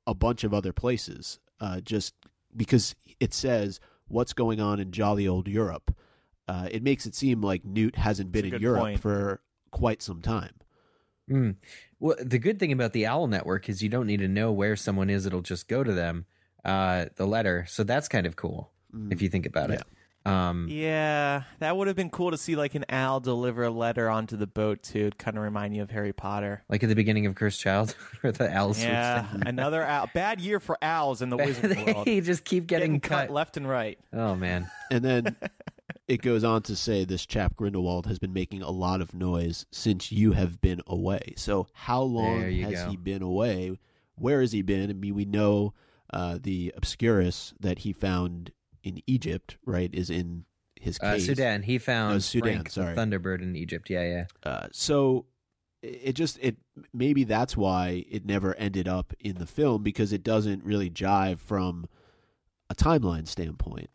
[0.06, 2.14] a bunch of other places, uh, just
[2.56, 5.94] because it says what's going on in jolly old Europe.
[6.46, 9.00] Uh, it makes it seem like Newt hasn't been in Europe point.
[9.00, 10.52] for quite some time.
[11.30, 11.56] Mm.
[12.00, 14.76] Well, the good thing about the Owl Network is you don't need to know where
[14.76, 16.26] someone is; it'll just go to them,
[16.64, 17.64] uh, the letter.
[17.66, 19.10] So that's kind of cool Mm.
[19.12, 19.82] if you think about it.
[20.26, 24.08] Um, yeah that would have been cool to see like an owl deliver a letter
[24.08, 27.26] onto the boat too kind of remind you of harry potter like at the beginning
[27.26, 28.82] of Cursed Child, where the owls.
[28.82, 33.00] yeah another owl bad year for owls in the wizard world they just keep getting,
[33.00, 35.36] cut left and right Oh man, And then
[36.08, 39.66] it goes on to say this chap Grindelwald has been making a lot of noise
[39.70, 41.34] since you have been away.
[41.36, 42.90] So how long has go.
[42.90, 43.78] he been away?
[44.16, 44.90] Where has he been?
[44.90, 45.74] I mean, we know
[46.12, 48.52] uh, the Obscurus that he found
[48.84, 50.44] in Egypt, right, is in
[50.78, 51.26] his uh, case.
[51.26, 51.62] Sudan.
[51.62, 52.94] He found Oh, Sudan, Frank, sorry.
[52.94, 53.90] Thunderbird in Egypt.
[53.90, 54.24] Yeah, yeah.
[54.48, 55.26] Uh, so
[55.82, 56.56] it it just it
[56.92, 61.38] maybe that's why it never ended up in the film because it doesn't really jive
[61.38, 61.86] from
[62.70, 63.90] a timeline standpoint.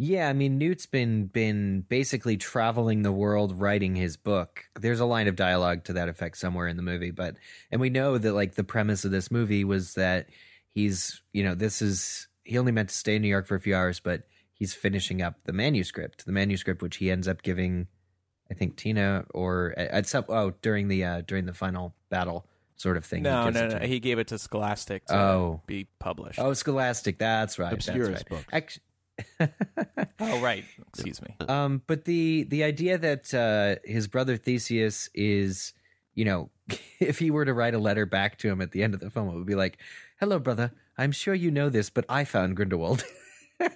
[0.00, 4.64] Yeah, I mean Newt's been been basically traveling the world writing his book.
[4.78, 7.36] There's a line of dialogue to that effect somewhere in the movie, but
[7.70, 10.28] and we know that like the premise of this movie was that
[10.70, 13.60] he's, you know, this is he only meant to stay in New York for a
[13.60, 14.22] few hours, but
[14.54, 16.24] he's finishing up the manuscript.
[16.26, 17.86] The manuscript which he ends up giving
[18.50, 22.46] I think Tina or at at some oh during the uh during the final battle
[22.76, 23.18] sort of thing.
[23.18, 25.62] he no no no he gave it to scholastic to Oh.
[25.66, 27.72] be published Oh, Scholastic, that's right.
[27.72, 28.46] Obscurus that's right.
[28.46, 28.46] books.
[28.52, 28.80] Act-
[30.20, 35.72] oh right excuse me Um, but the the idea that uh, his brother Theseus is,
[36.14, 36.50] you know,
[37.00, 39.10] if he were to write a letter back to him at the end of the
[39.10, 39.78] film, it would be like,
[40.20, 40.72] "Hello, brother.
[40.98, 43.04] I'm sure you know this, but I found Grindelwald."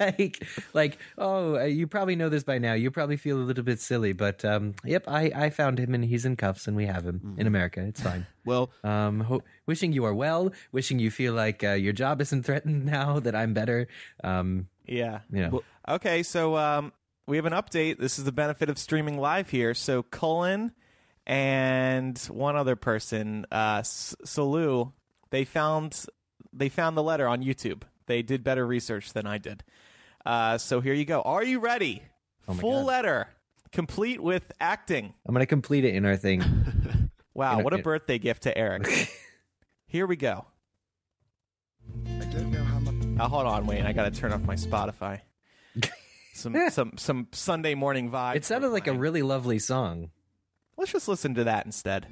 [0.00, 2.72] like, like, oh, uh, you probably know this by now.
[2.74, 6.04] You probably feel a little bit silly, but um, yep, I I found him and
[6.04, 7.80] he's in cuffs and we have him in America.
[7.82, 8.26] It's fine.
[8.46, 10.52] Well, Um, ho- wishing you are well.
[10.72, 13.86] Wishing you feel like uh, your job isn't threatened now that I'm better.
[14.24, 15.50] Um, yeah you know.
[15.50, 16.92] Well- Okay, so um,
[17.26, 17.98] we have an update.
[17.98, 19.74] This is the benefit of streaming live here.
[19.74, 20.72] So Cullen
[21.26, 24.92] and one other person, uh, S- Salu,
[25.30, 26.04] they found
[26.52, 27.82] they found the letter on YouTube.
[28.06, 29.62] They did better research than I did.
[30.26, 31.22] Uh, so here you go.
[31.22, 32.02] Are you ready?
[32.48, 32.86] Oh Full God.
[32.86, 33.28] letter,
[33.72, 35.14] complete with acting.
[35.26, 36.42] I'm gonna complete it in our thing.
[37.32, 38.86] Wow, In a- what a in- birthday gift to Eric.
[39.86, 40.46] here we go.
[42.04, 42.94] I don't know how much.
[43.20, 43.82] Oh, hold on, wait.
[43.84, 45.20] I got to turn off my Spotify.
[46.34, 48.34] Some some some Sunday morning vibe.
[48.36, 50.10] It sounded like a really lovely song.
[50.76, 52.06] Let's just listen to that instead.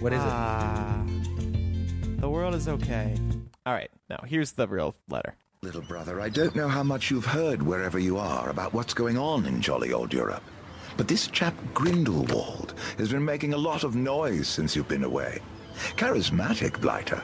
[0.00, 0.97] What is it?
[2.18, 3.14] The world is okay.
[3.64, 5.36] All right, now here's the real letter.
[5.62, 9.16] Little brother, I don't know how much you've heard wherever you are about what's going
[9.16, 10.42] on in jolly old Europe.
[10.96, 15.38] But this chap Grindelwald has been making a lot of noise since you've been away.
[15.94, 17.22] Charismatic blighter.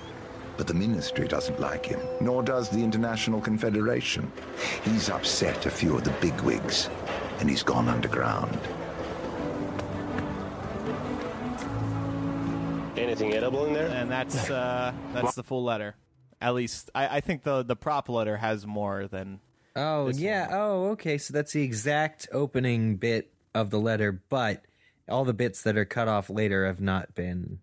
[0.56, 4.30] But the ministry doesn't like him, nor does the International Confederation.
[4.84, 6.88] He's upset a few of the bigwigs,
[7.40, 8.60] and he's gone underground.
[13.04, 13.88] Anything edible in there?
[13.88, 15.94] And that's uh, that's the full letter.
[16.40, 19.40] At least I, I think the the prop letter has more than.
[19.76, 20.48] Oh This yeah.
[20.50, 21.18] Oh okay.
[21.18, 24.64] So that's the exact opening bit of the letter, but
[25.08, 27.58] all the bits that are cut off later have not been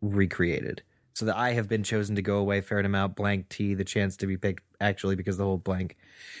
[0.00, 0.82] recreated.
[1.14, 3.84] So the I have been chosen to go away, ferret him out, blank T, the
[3.84, 5.96] chance to be picked actually because the whole blank.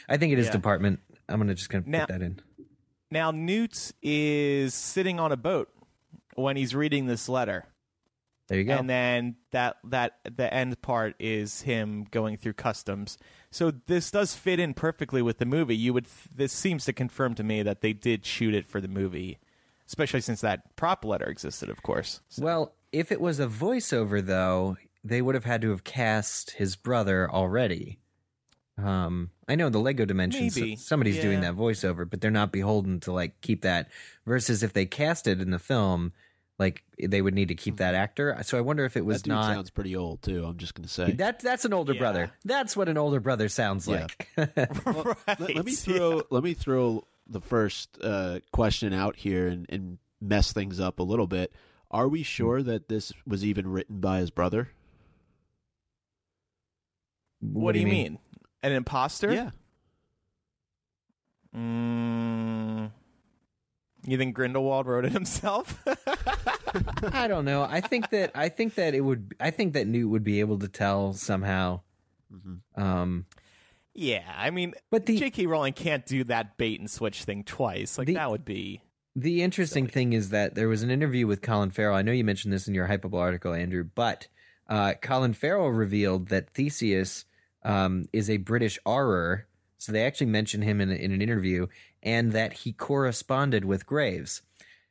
[0.08, 0.52] I think it is Yeah.
[0.52, 1.00] department.
[1.28, 2.40] I'm gonna just gonna Now- put that in.
[3.12, 5.68] Now Newt is sitting on a boat
[6.34, 7.66] when he's reading this letter.
[8.50, 8.74] There you go.
[8.74, 13.16] and then that that the end part is him going through customs.
[13.52, 15.76] So this does fit in perfectly with the movie.
[15.76, 18.88] You would this seems to confirm to me that they did shoot it for the
[18.88, 19.38] movie,
[19.86, 22.20] especially since that prop letter existed, of course.
[22.28, 26.50] So- Well, if it was a voiceover, though, they would have had to have cast
[26.50, 27.98] his brother already.
[28.76, 32.98] Um, I know the Lego Dimensions, Maybe, somebody's doing that voiceover, but they're not beholden
[33.00, 33.90] to like keep that.
[34.26, 36.12] Versus if they cast it in the film,
[36.60, 38.36] like they would need to keep that actor.
[38.42, 39.46] So I wonder if it was that dude not.
[39.46, 40.44] sounds pretty old too.
[40.44, 41.12] I'm just gonna say.
[41.12, 41.98] that that's an older Yeah.
[41.98, 42.30] brother.
[42.44, 44.06] That's what an older brother sounds Yeah.
[44.06, 44.28] like.
[44.36, 45.40] right.
[45.40, 49.98] let, let me throw let me throw the first uh, question out here and, and
[50.20, 51.52] mess things up a little bit.
[51.90, 54.68] Are we sure that this was even written by his brother?
[57.40, 58.18] What, do you mean?
[58.62, 59.32] An imposter?
[59.32, 59.50] Yeah.
[61.56, 62.90] Mm,
[64.06, 65.82] you think Grindelwald wrote it himself?
[67.12, 67.62] I don't know.
[67.62, 69.34] I think that I think that it would.
[69.40, 71.80] I think that Newt would be able to tell somehow.
[72.32, 72.60] Mhm.
[72.80, 73.26] Um,
[73.94, 75.46] yeah, I mean, But the- J.K.
[75.46, 77.98] Rowling can't do that bait and switch thing twice.
[77.98, 78.82] Like The- that would be.
[79.16, 81.96] The interesting thing is that there was an interview with Colin Farrell.
[81.96, 84.28] I know you mentioned this in your Hypable article, Andrew, but
[84.68, 87.24] uh, Colin Farrell revealed that Theseus
[87.64, 89.42] um, is a British Auror.
[89.80, 91.66] So they actually mention him in, in an interview,
[92.02, 94.42] and that he corresponded with Graves.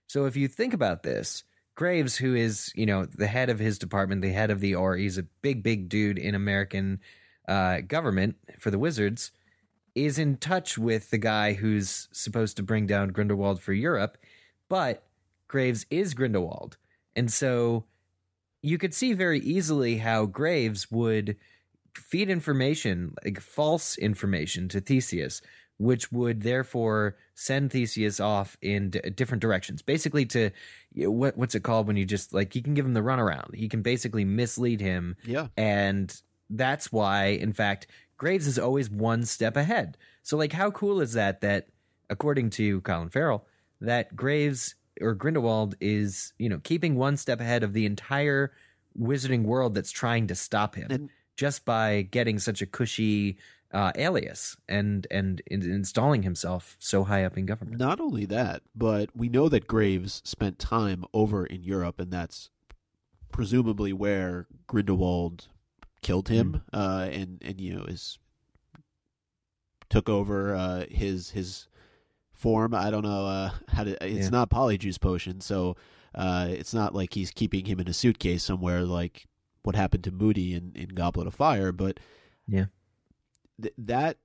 [0.07, 1.43] So if you think about this,
[1.75, 4.97] Graves, who is you know the head of his department, the head of the OR,
[4.97, 6.99] he's a big, big dude in American
[7.47, 9.31] uh, government for the Wizards
[9.95, 14.17] is in touch with the guy who's supposed to bring down Grindelwald for Europe,
[14.69, 15.03] but
[15.47, 16.77] Graves is Grindelwald.
[17.15, 17.85] And so
[18.61, 21.35] you could see very easily how Graves would
[21.95, 25.41] feed information, like false information to Theseus,
[25.77, 29.81] which would therefore send Theseus off in d- different directions.
[29.81, 30.51] Basically, to
[30.95, 33.55] what what's it called when you just like you can give him the runaround.
[33.55, 35.47] He can basically mislead him Yeah.
[35.57, 36.13] and
[36.49, 39.97] that's why, in fact, Graves is always one step ahead.
[40.23, 41.41] So, like, how cool is that?
[41.41, 41.67] That
[42.09, 43.45] according to Colin Farrell,
[43.81, 48.51] that Graves or Grindelwald is, you know, keeping one step ahead of the entire
[48.99, 53.37] wizarding world that's trying to stop him And- just by getting such a cushy
[53.71, 57.79] uh, alias and and in- installing himself so high up in government.
[57.79, 62.49] Not only that, but we know that Graves spent time over in Europe, and that's
[63.31, 65.47] presumably where Grindelwald
[66.01, 68.19] killed him, uh, and and you know is
[69.89, 71.67] took over uh, his his
[72.33, 72.73] form.
[72.73, 73.91] I don't know uh, how to.
[74.05, 74.29] It's Yeah.
[74.29, 75.77] not polyjuice potion, so
[76.15, 79.27] uh, it's not like he's keeping him in a suitcase somewhere like
[79.63, 81.71] what happened to Moody in, in Goblet of Fire.
[81.71, 81.99] But
[82.47, 82.65] Yeah.
[83.61, 84.17] th- that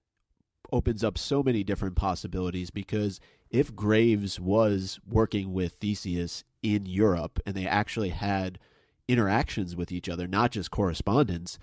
[0.72, 3.20] opens up so many different possibilities because
[3.50, 8.58] if Graves was working with Theseus in Europe and they actually had
[9.06, 11.58] interactions with each other, not just correspondence,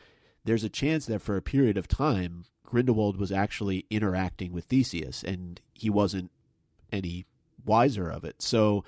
[0.45, 5.23] there's a chance that for a period of time, Grindelwald was actually interacting with Theseus
[5.23, 6.31] and he wasn't
[6.91, 7.25] any
[7.65, 8.41] wiser of it.
[8.41, 8.83] So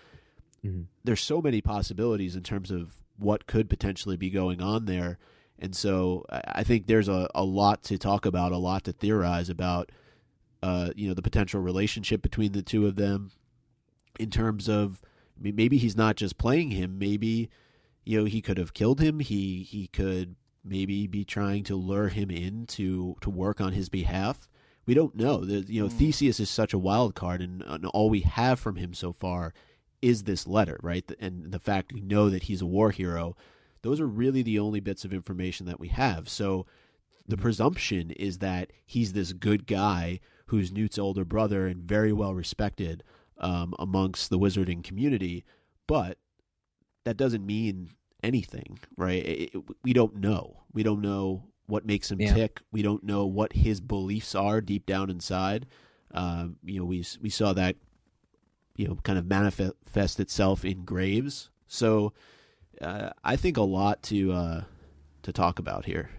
[0.63, 0.85] Mhm.
[1.03, 5.17] there's so many possibilities in terms of what could potentially be going on there.
[5.57, 9.49] And so I think there's a, a lot to talk about, a lot to theorize
[9.49, 9.91] about,
[10.61, 13.31] uh, you know, the potential relationship between the two of them
[14.19, 15.01] in terms of
[15.39, 16.99] maybe he's not just playing him.
[16.99, 17.49] Maybe,
[18.03, 19.19] you know, he could have killed him.
[19.19, 23.89] He, he could maybe be trying to lure him in to, to work on his
[23.89, 24.49] behalf.
[24.85, 25.45] we don't know.
[25.45, 28.75] The, you know, Theseus is such a wild card, and, and all we have from
[28.75, 29.53] him so far
[30.03, 31.09] is this letter, right?
[31.19, 33.35] And the fact we know that he's a war hero.
[33.81, 36.29] Those are really the only bits of information that we have.
[36.29, 36.65] So
[37.27, 42.33] the presumption is that he's this good guy who's Newt's older brother and very well
[42.33, 43.03] respected
[43.37, 45.43] um, amongst the wizarding community,
[45.87, 46.17] but
[47.05, 47.89] that doesn't mean
[48.23, 49.25] anything, right?
[49.25, 50.63] It, it, we don't know.
[50.73, 52.33] We don't know what makes him Yeah.
[52.33, 52.61] tick.
[52.71, 55.65] We don't know what his beliefs are deep down inside.
[56.13, 57.75] Uh, you know, we we saw that
[58.75, 61.49] you know kind of manifest itself in Graves.
[61.67, 62.13] So
[62.81, 64.63] uh, I think a lot to uh,
[65.23, 66.09] to talk about here.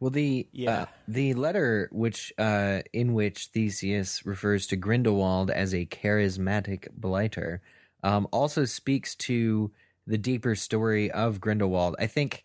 [0.00, 0.82] Well, the Yeah.
[0.82, 7.62] uh, the letter which uh, in which Theseus refers to Grindelwald as a charismatic blighter
[8.02, 9.72] um, also speaks to
[10.06, 11.96] the deeper story of Grindelwald.
[11.98, 12.44] I think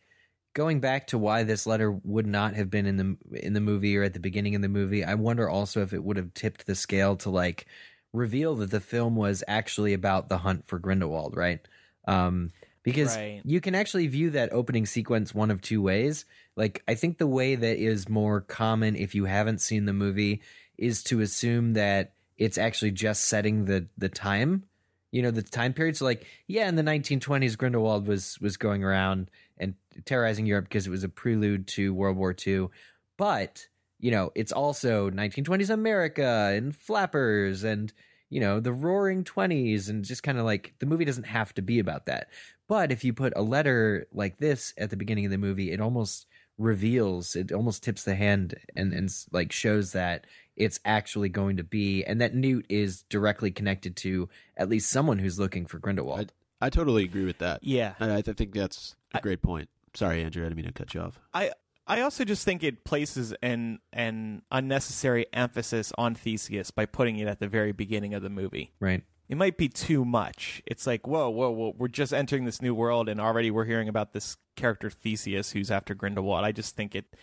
[0.54, 3.98] going back to why this letter would not have been in the in the movie
[3.98, 6.66] or at the beginning of the movie, I wonder also if it would have tipped
[6.66, 7.66] the scale to like
[8.14, 11.60] reveal that the film was actually about the hunt for Grindelwald, right?
[12.08, 12.52] Um,
[12.84, 13.42] because Right.
[13.44, 16.26] you can actually view that opening sequence one of two ways.
[16.56, 20.42] Like, I think the way that is more common if you haven't seen the movie
[20.78, 24.64] is to assume that it's actually just setting the the time,
[25.12, 25.98] you know, the time period.
[25.98, 30.88] So, like, yeah, in the 1920s, Grindelwald was was going around and terrorizing Europe because
[30.88, 32.70] it was a prelude to World War II.
[33.18, 33.68] But
[34.00, 37.92] you know, it's also 1920s America and flappers and
[38.30, 41.62] you know the Roaring Twenties and just kind of like the movie doesn't have to
[41.62, 42.30] be about that.
[42.68, 45.82] But if you put a letter like this at the beginning of the movie, it
[45.82, 51.58] almost reveals, it almost tips the hand and and like shows that it's actually going
[51.58, 55.80] to be, and that Newt is directly connected to at least someone who's looking for
[55.80, 56.34] Grindelwald.
[56.62, 57.64] I, I totally agree with that.
[57.64, 57.94] Yeah.
[58.00, 59.70] I, I think that's a I- great point.
[59.96, 61.20] Sorry, Andrew, I didn't mean to cut you off.
[61.34, 61.52] I
[61.90, 67.28] I also just think it places an an unnecessary emphasis on Theseus by putting it
[67.28, 68.72] at the very beginning of the movie.
[68.80, 69.04] right.
[69.28, 70.64] It might be too much.
[70.66, 73.88] It's like, whoa, whoa, whoa, we're just entering this new world and already we're hearing
[73.88, 76.44] about this character Theseus who's after Grindelwald.
[76.44, 77.16] I just think it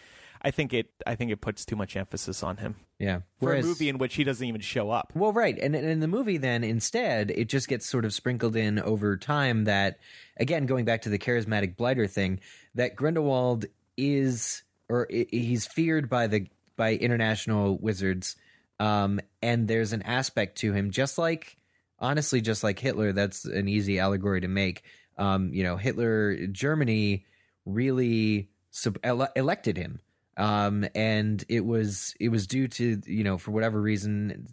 [0.42, 2.76] I think it I think it puts too much emphasis on him.
[2.98, 3.20] Yeah.
[3.40, 5.12] For a movie in which he doesn't even show up.
[5.14, 8.54] Well, right, and, and in the movie, then instead, it just gets sort of sprinkled
[8.54, 9.64] in over time.
[9.64, 9.98] That
[10.36, 12.40] again, going back to the charismatic blighter thing,
[12.74, 18.36] that Grindelwald is, or he's feared by the by international wizards,
[18.78, 21.56] um, and there's an aspect to him, just like
[21.98, 23.12] honestly, just like Hitler.
[23.12, 24.82] That's an easy allegory to make.
[25.18, 27.24] Um, you know, Hitler, Germany
[27.64, 30.00] really sub- ele- elected him
[30.36, 34.46] um, and it was it was due to you know for whatever reason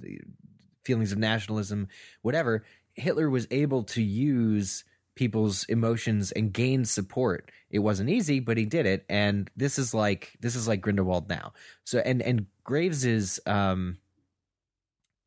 [0.84, 1.88] feelings of nationalism
[2.22, 4.84] whatever hitler was able to use
[5.16, 7.52] people's emotions and gain support.
[7.70, 11.30] It wasn't easy but he did it and this is like this is like grindelwald
[11.30, 11.54] now.
[11.84, 13.98] So and and graves's um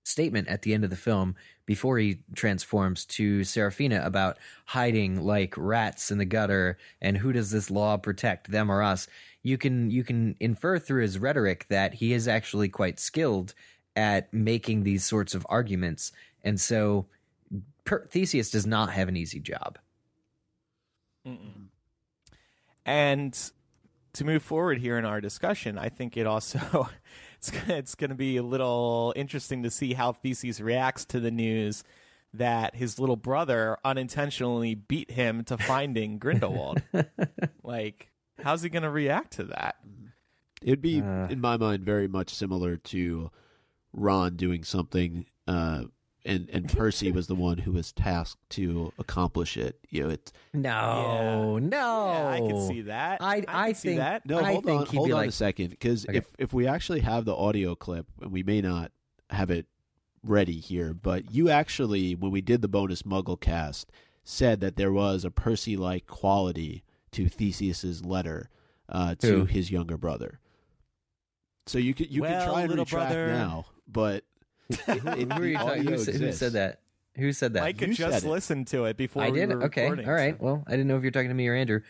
[0.05, 1.35] statement at the end of the film
[1.67, 7.51] before he transforms to Seraphina about hiding like rats in the gutter and who does
[7.51, 9.09] this law protect them or us
[9.43, 13.55] you can you can infer through his rhetoric that he is actually quite skilled
[13.97, 16.13] at making these sorts of arguments.
[16.43, 17.07] And so
[17.87, 19.79] Theseus does not have an easy job
[22.85, 23.37] And
[24.13, 26.89] to move forward here in our discussion, I think it also
[27.39, 31.21] it's gonna, it's going to be a little interesting to see how Theseus reacts to
[31.21, 31.83] the news
[32.33, 36.83] that his little brother unintentionally beat him to finding Grindelwald.
[37.63, 38.11] like,
[38.43, 39.77] how's he going to react to that?
[40.63, 41.27] It'd be, Uh.
[41.29, 43.31] in my mind, very much similar to
[43.93, 45.85] Ron doing something, uh,
[46.27, 49.79] and and Percy was the one who was tasked to accomplish it.
[49.91, 53.23] You know, it's no no Yeah, I can see that.
[53.23, 54.27] I- can I see think- that.
[54.27, 54.39] no.
[54.41, 56.19] I hold think on, hold on like- a second, because Okay.
[56.19, 58.93] if if we actually have the audio clip, and we may not
[59.31, 59.67] have it
[60.23, 63.91] ready here, but you actually, when we did the bonus Muggle cast,
[64.25, 68.51] said that there was a Percy like quality to Theseus's letter
[68.89, 69.45] uh, to Who?
[69.47, 70.41] his younger brother.
[71.67, 73.29] So you could you Well, can try and retract brother.
[73.29, 74.25] now, but
[74.87, 76.81] who, who, are you who, said, who said that
[77.17, 78.31] who said that Mike had You just said it.
[78.31, 79.49] listened to it before I we did.
[79.49, 79.83] were Okay.
[79.85, 80.37] recording, All right.
[80.39, 81.81] so- Well, I didn't know if you're talking to me or Andrew.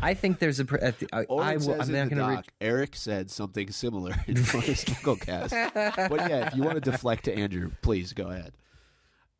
[0.00, 0.64] I think there's a.
[0.64, 1.76] pr- at the- I, All I it will.
[1.76, 2.34] says I'm not going to.
[2.36, 4.84] doc, Eric said something similar in bonus
[5.20, 5.50] cast.
[5.74, 8.52] But yeah, if you want to deflect to Andrew, please go ahead.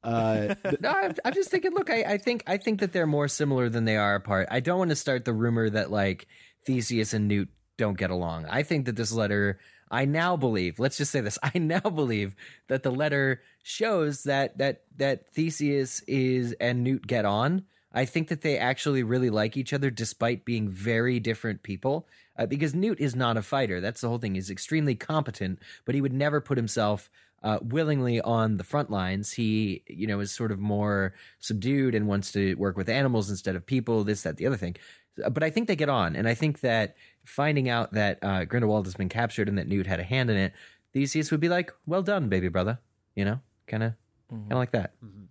[0.03, 1.73] Uh, th- no, I'm, I'm just thinking.
[1.73, 4.49] Look, I, I think I think that they're more similar than they are apart.
[4.51, 6.27] I don't want to start the rumor that like
[6.67, 8.47] Theseus and Newt don't get along.
[8.47, 9.59] I think that this letter.
[9.91, 10.79] I now believe.
[10.79, 11.39] Let's just say this.
[11.43, 12.37] I now believe
[12.69, 17.65] that the letter shows that that that Theseus is and Newt get on.
[17.93, 22.07] I think that they actually really like each other despite being very different people.
[22.39, 23.81] Uh, because Newt is not a fighter.
[23.81, 24.35] That's the whole thing.
[24.35, 27.11] He's extremely competent, but he would never put himself
[27.43, 29.33] uh, willingly on the front lines.
[29.33, 33.57] He, you know, is sort of more subdued and wants to work with animals instead
[33.57, 34.05] of people.
[34.05, 34.77] This, that, the other thing.
[35.17, 38.87] But I think they get on, and I think that finding out that uh, Grindelwald
[38.87, 40.53] has been captured and that Newt had a hand in it,
[40.93, 42.79] Theseus would be like, "Well done, baby brother,"
[43.15, 43.93] you know, kind of,
[44.33, 44.43] mm-hmm.
[44.43, 44.93] kind of like that.
[45.05, 45.25] Mm-hmm.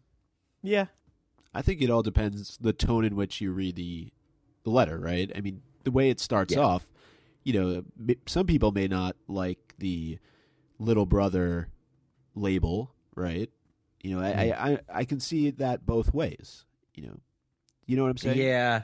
[0.62, 0.86] Yeah.
[1.54, 4.12] I think it all depends the tone in which you read the
[4.64, 5.32] the letter, right?
[5.36, 6.60] I mean, the way it starts Yeah.
[6.62, 6.90] off,
[7.44, 7.84] you know,
[8.28, 10.20] some people may not like the
[10.78, 11.70] little brother
[12.36, 13.50] label, right?
[14.02, 14.64] You know, I, mm-hmm.
[14.64, 16.66] I, I I can see that both ways.
[16.94, 17.20] You know,
[17.86, 18.38] you know what I'm saying?
[18.38, 18.84] Yeah.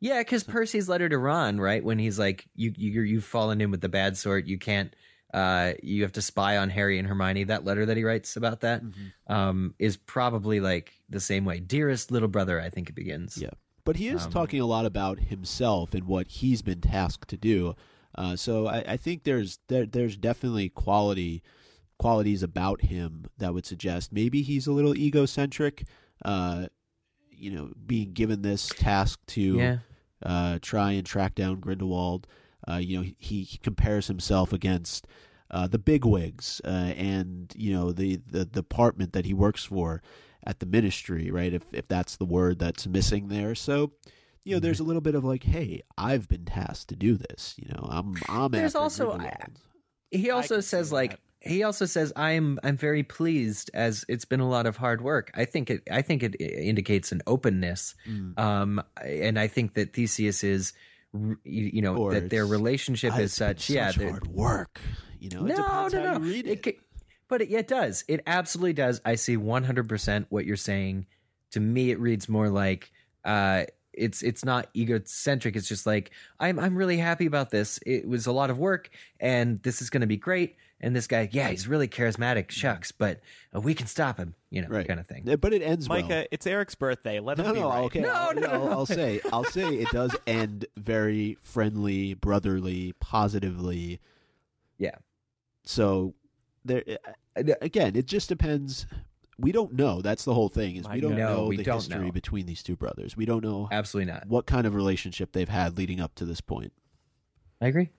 [0.00, 1.84] Yeah, because Percy's letter to Ron, right?
[1.84, 4.46] When he's like, "You, you, you've fallen in with the bad sort.
[4.46, 4.94] You can't.
[5.32, 8.60] Uh, you have to spy on Harry and Hermione." That letter that he writes about
[8.60, 8.82] that
[9.26, 11.60] um, is probably like the same way.
[11.60, 13.36] Dearest little brother, I think it begins.
[13.36, 13.50] Yeah.
[13.84, 17.36] But he is Um, talking a lot about himself and what he's been tasked to
[17.36, 17.74] do.
[18.14, 21.42] Uh, so I, I think there's there, there's definitely quality
[21.98, 25.84] qualities about him that would suggest maybe he's a little egocentric.
[26.24, 26.66] Uh,
[27.30, 29.78] you know, being given this task to Yeah.
[30.24, 32.26] Uh, try and track down Grindelwald.
[32.68, 35.06] Uh, you know, he, he compares himself against
[35.50, 40.02] uh, the bigwigs uh, and you know the, the department that he works for
[40.46, 41.52] at the ministry, right?
[41.52, 43.92] If if that's the word that's missing there, so
[44.44, 44.64] you know, Mm-hmm.
[44.64, 47.54] there's a little bit of like, hey, I've been tasked to do this.
[47.58, 48.50] You know, I'm I'm.
[48.52, 49.58] There's after also- Grindelwald.
[50.10, 51.20] He also can says like that.
[51.40, 55.30] He also says I'm I'm very pleased as it's been a lot of hard work.
[55.34, 57.94] I think it I think it indicates an openness.
[58.06, 58.38] Mm.
[58.38, 60.72] Um and I think that Theseus is
[61.44, 64.80] you know Or that their relationship "Ah, is such yeah such hard work.
[65.18, 66.62] You know, it depends how you read it.
[66.62, 66.78] ca-
[67.28, 68.04] but it, it does.
[68.08, 69.00] It absolutely does.
[69.04, 71.06] I see 100% what you're saying.
[71.52, 72.90] To me, it reads more like
[73.24, 75.56] uh, it's it's not egocentric.
[75.56, 77.78] It's just like I'm I'm really happy about this.
[77.84, 80.56] It was a lot of work, and this is going to be great.
[80.82, 82.50] And this guy, yeah, he's really charismatic.
[82.50, 83.20] Shucks, but
[83.54, 84.34] uh, we can stop him.
[84.50, 85.24] You know, right, kind of thing.
[85.26, 86.00] Yeah, But it ends well.
[86.00, 87.20] Micah, it's Eric's birthday.
[87.20, 87.84] Let him No, be no, right.
[87.84, 88.00] okay.
[88.00, 88.70] No, no, no, I'll, no.
[88.70, 94.00] I'll say, I'll say, it does end very friendly, brotherly, positively.
[94.78, 94.94] Yeah.
[95.64, 96.14] So
[96.64, 96.82] there,
[97.36, 98.86] uh, again, it just depends.
[99.38, 100.00] We don't know.
[100.02, 100.76] That's the whole thing.
[100.76, 102.12] Is we don't No, know we the don't history know.
[102.12, 103.16] between these two brothers.
[103.16, 104.26] We don't know Absolutely not.
[104.26, 106.72] what kind of relationship they've had leading up to this point.
[107.60, 107.90] I agree.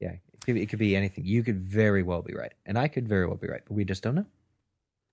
[0.00, 1.24] Yeah, it could, it could be anything.
[1.24, 3.84] You could very well be right, and I could very well be right, but we
[3.84, 4.26] just don't know.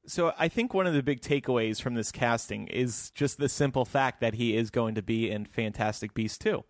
[0.05, 3.85] So I think one of the big takeaways from this casting is just the simple
[3.85, 6.63] fact that he is going to be in Fantastic Beasts 2.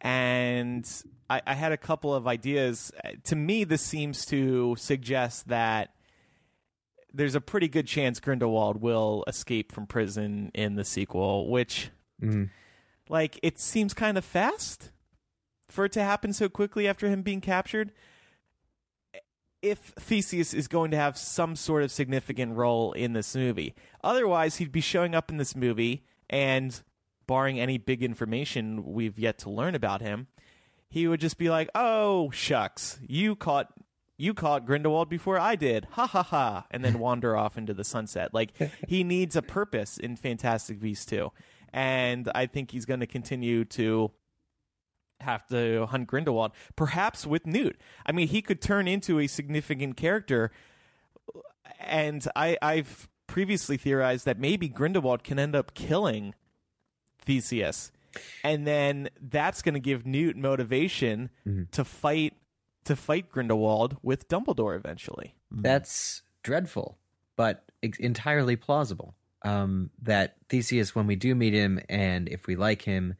[0.00, 0.88] And
[1.28, 2.92] I, I had a couple of ideas.
[3.24, 5.90] To me, this seems to suggest that
[7.12, 11.90] there's a pretty good chance Grindelwald will escape from prison in the sequel, which,
[12.22, 12.50] Mhm.
[13.08, 14.90] like, it seems kind of fast
[15.68, 17.92] for it to happen so quickly after him being captured
[19.62, 23.74] if Theseus is going to have some sort of significant role in this movie.
[24.04, 26.82] Otherwise, he'd be showing up in this movie and,
[27.26, 30.28] barring any big information we've yet to learn about him,
[30.88, 33.72] he would just be like, "Oh shucks, you caught."
[34.20, 35.86] You caught Grindelwald before I did.
[35.92, 36.66] Ha ha ha.
[36.72, 38.34] And then wander off into the sunset.
[38.34, 38.50] Like,
[38.88, 41.30] he needs a purpose in Fantastic Beasts 2.
[41.72, 44.10] And I think he's going to continue to
[45.20, 47.76] have to hunt Grindelwald, perhaps with Newt.
[48.06, 50.50] I mean, he could turn into a significant character,
[51.80, 56.34] and I, I've previously theorized that maybe Grindelwald can end up killing
[57.20, 57.92] Theseus,
[58.42, 61.30] and then that's going to give Newt motivation
[61.72, 62.34] to fight
[62.84, 65.34] to fight Grindelwald with Dumbledore eventually.
[65.50, 66.96] That's dreadful,
[67.36, 69.14] but entirely plausible.
[69.42, 73.14] Um, that Theseus, when we do meet him, and if we like him,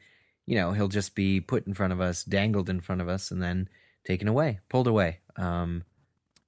[0.49, 3.30] you know, he'll just be put in front of us, dangled in front of us,
[3.30, 3.68] and then
[4.05, 5.18] taken away, pulled away.
[5.36, 5.84] Um,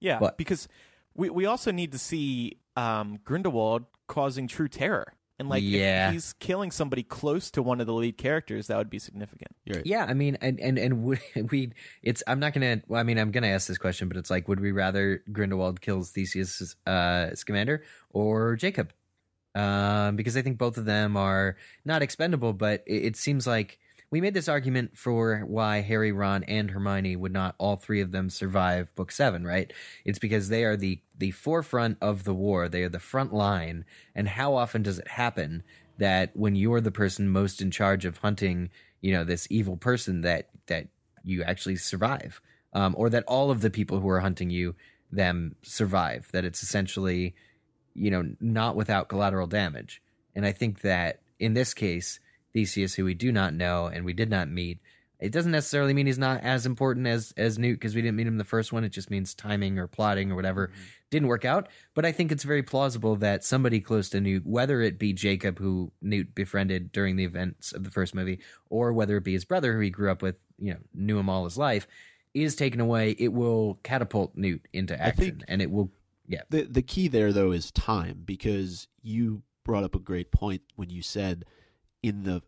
[0.01, 0.67] Yeah, But- because
[1.15, 5.13] we we also need to see um, Grindelwald causing true terror.
[5.39, 6.09] And like, Yeah.
[6.09, 9.53] if he's killing somebody close to one of the lead characters, that would be significant.
[9.69, 9.85] Right.
[9.87, 11.21] yeah, I mean, and and and would
[11.51, 11.73] we?
[12.03, 12.23] It's.
[12.27, 12.81] I'm not gonna.
[12.89, 15.81] Well, I mean, I'm gonna ask this question, but it's like, would we rather Grindelwald
[15.83, 18.93] kills Theseus, uh, Scamander, or Jacob?
[19.55, 23.80] Um, because I think both of them are not expendable, but it, it seems like
[24.11, 28.11] we made this argument for why Harry, Ron, and Hermione would not all three of
[28.11, 29.73] them survive Book Seven, right?
[30.05, 32.69] It's because they are the the forefront of the war.
[32.69, 33.85] They are the front line,
[34.15, 35.63] and how often does it happen
[35.99, 40.23] that when you're the person most in charge of hunting, you know, this evil person,
[40.23, 40.89] that that
[41.23, 42.41] you actually survive,
[42.73, 44.75] um, or that all of the people who are hunting you
[45.13, 46.29] them survive?
[46.33, 47.35] That it's essentially
[47.95, 50.03] you know, not without collateral damage.
[50.35, 52.21] And I think that in this case,
[52.53, 54.79] Theseus, who we do not know and we did not meet,
[55.19, 58.27] it doesn't necessarily mean he's not as important as as Newt because we didn't meet
[58.27, 58.85] him the first one.
[58.85, 60.83] It just means timing or plotting or whatever Mm-hmm.
[61.11, 61.69] didn't work out.
[61.95, 65.59] But I think it's very plausible that somebody close to Newt, whether it be Jacob
[65.59, 68.41] who Newt befriended during the events of the first movie,
[68.71, 71.29] or whether it be his brother who he grew up with, you know, knew him
[71.29, 71.87] all his life,
[72.33, 73.11] is taken away.
[73.19, 75.91] It will catapult Newt into action, and it will.
[76.27, 80.63] Yeah, The the key there though is time because you brought up a great point
[80.77, 81.45] when you said
[82.03, 82.43] in the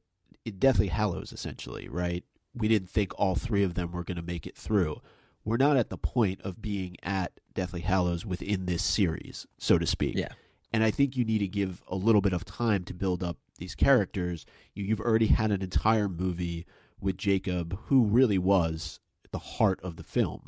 [0.44, 2.24] in Deathly Hallows essentially, right?
[2.54, 5.00] We didn't think all three of them were going to make it through.
[5.44, 9.86] We're not at the point of being at Deathly Hallows within this series, so to
[9.86, 10.16] speak.
[10.16, 10.28] Yeah.
[10.72, 13.36] And I think you need to give a little bit of time to build up
[13.58, 14.46] these characters.
[14.74, 16.66] You, you've already had an entire movie
[17.00, 19.00] with Jacob, who really was
[19.32, 20.46] the heart of the film.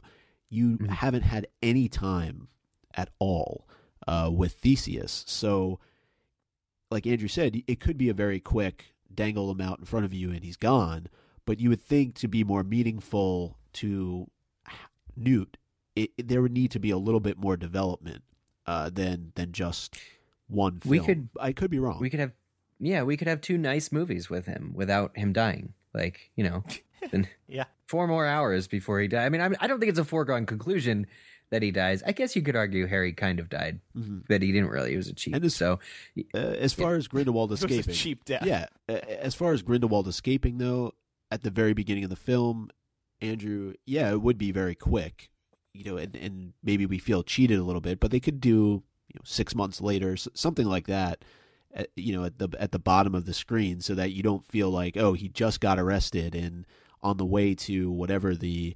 [0.48, 0.88] You Mhm.
[0.88, 2.48] haven't had any time
[2.94, 3.66] at all
[4.06, 5.24] uh, with Theseus.
[5.26, 5.80] So,
[6.90, 10.12] like Andrew said, it could be a very quick dangle him out in front of
[10.14, 11.06] you and he's gone.
[11.46, 14.30] But you would think to be more meaningful to
[15.16, 15.56] Newt,
[15.94, 18.22] it, it- there would need to be a little bit more development
[18.66, 19.96] uh, than than just
[20.48, 20.90] one film.
[20.90, 21.98] We could- I could be wrong.
[22.00, 22.32] we could have.
[22.80, 25.74] Yeah, we could have two nice movies with him without him dying.
[25.92, 26.64] Like you know,
[27.12, 27.64] then Yeah.
[27.86, 29.26] four more hours before he died.
[29.26, 31.06] I mean, I, I don't think it's a foregone conclusion
[31.50, 32.02] that he dies.
[32.04, 34.24] I guess you could argue Harry kind of died, Mhm.
[34.28, 34.90] but he didn't really.
[34.90, 35.34] He was a cheat.
[35.34, 35.78] And it's- so
[36.34, 38.44] Uh, as far as Grindelwald It was a escaping, cheap death.
[38.46, 38.66] Yeah.
[38.88, 40.94] uh, As far as Grindelwald escaping, though,
[41.30, 42.70] at the very beginning of the film,
[43.20, 45.30] Andrew, yeah, it would be very quick,
[45.72, 48.82] you know, and, and maybe we feel cheated a little bit, but they could do,
[49.08, 51.24] you know, six months later, something like that,
[51.72, 54.44] at, you know, at the at the bottom of the screen, so that you don't
[54.44, 56.66] feel like, oh, he just got arrested and
[57.02, 58.74] on the way to whatever the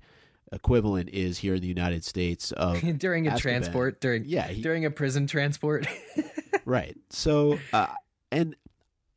[0.53, 3.41] equivalent is here in the United States of during a Azkaban.
[3.41, 5.87] transport, during Yeah, he- during a prison transport.
[6.65, 6.97] right.
[7.11, 7.89] So, uh,
[8.33, 8.57] and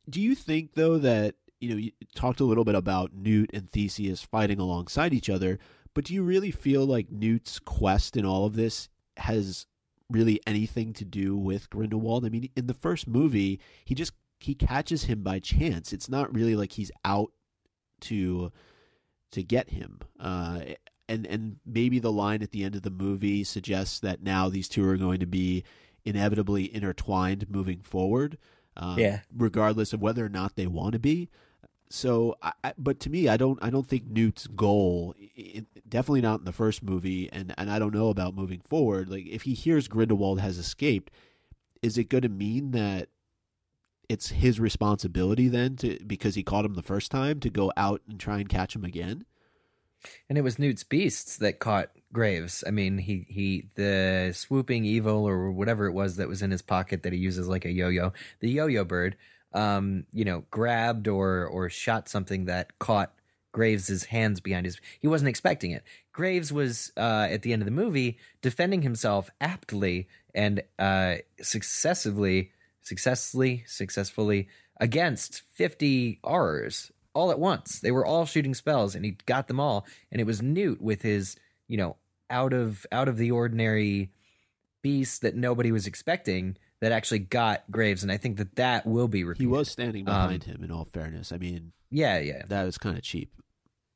[0.08, 3.70] do you think though that you know you talked a little bit about Newt and
[3.70, 5.58] Theseus fighting alongside each other,
[5.94, 9.66] but do you really feel like Newt's quest in all of this has
[10.10, 12.24] really anything to do with Grindelwald?
[12.24, 15.92] I mean, in the first movie, he just he catches him by chance.
[15.92, 17.30] It's not really like he's out
[18.02, 18.50] to
[19.30, 20.00] to get him.
[20.18, 20.60] Uh,
[21.12, 24.68] and and maybe the line at the end of the movie suggests that now these
[24.68, 25.64] two are going to be
[26.04, 28.38] inevitably intertwined moving forward.
[28.76, 29.20] Um, Yeah.
[29.36, 31.28] Regardless of whether or not they want to be.
[31.90, 35.64] So, I, I, but to me, I don't, I don't think Newt's goal, i i
[35.86, 39.10] definitely not in the first movie, and and I don't know about moving forward.
[39.10, 41.12] Like, if he hears Grindelwald has escaped,
[41.82, 43.10] is it going to mean that
[44.08, 48.00] it's his responsibility then to because he caught him the first time to go out
[48.08, 49.26] and try and catch him again?
[50.28, 52.62] And it was Newt's beasts that caught Graves.
[52.66, 56.62] I mean, he he the swooping evil or whatever it was that was in his
[56.62, 58.12] pocket that he uses like a yo-yo.
[58.40, 59.16] The yo-yo bird,
[59.54, 63.14] um, you know, grabbed or or shot something that caught
[63.52, 64.80] Graves's hands behind his.
[65.00, 65.84] He wasn't expecting it.
[66.12, 72.52] Graves was uh, at the end of the movie defending himself aptly and uh, successively,
[72.82, 74.48] successfully, successfully
[74.78, 77.80] against fifty Aurors all at once.
[77.80, 79.86] They were all shooting spells, and he got them all.
[80.10, 81.36] And it was Newt with his,
[81.68, 81.96] you know,
[82.30, 84.10] out of out of the ordinary
[84.82, 88.02] beast that nobody was expecting that actually got Graves.
[88.02, 90.64] And I think that that will be He was standing Um, behind him.
[90.64, 92.42] In all fairness, I mean yeah, yeah.
[92.48, 93.30] that was kind of cheap.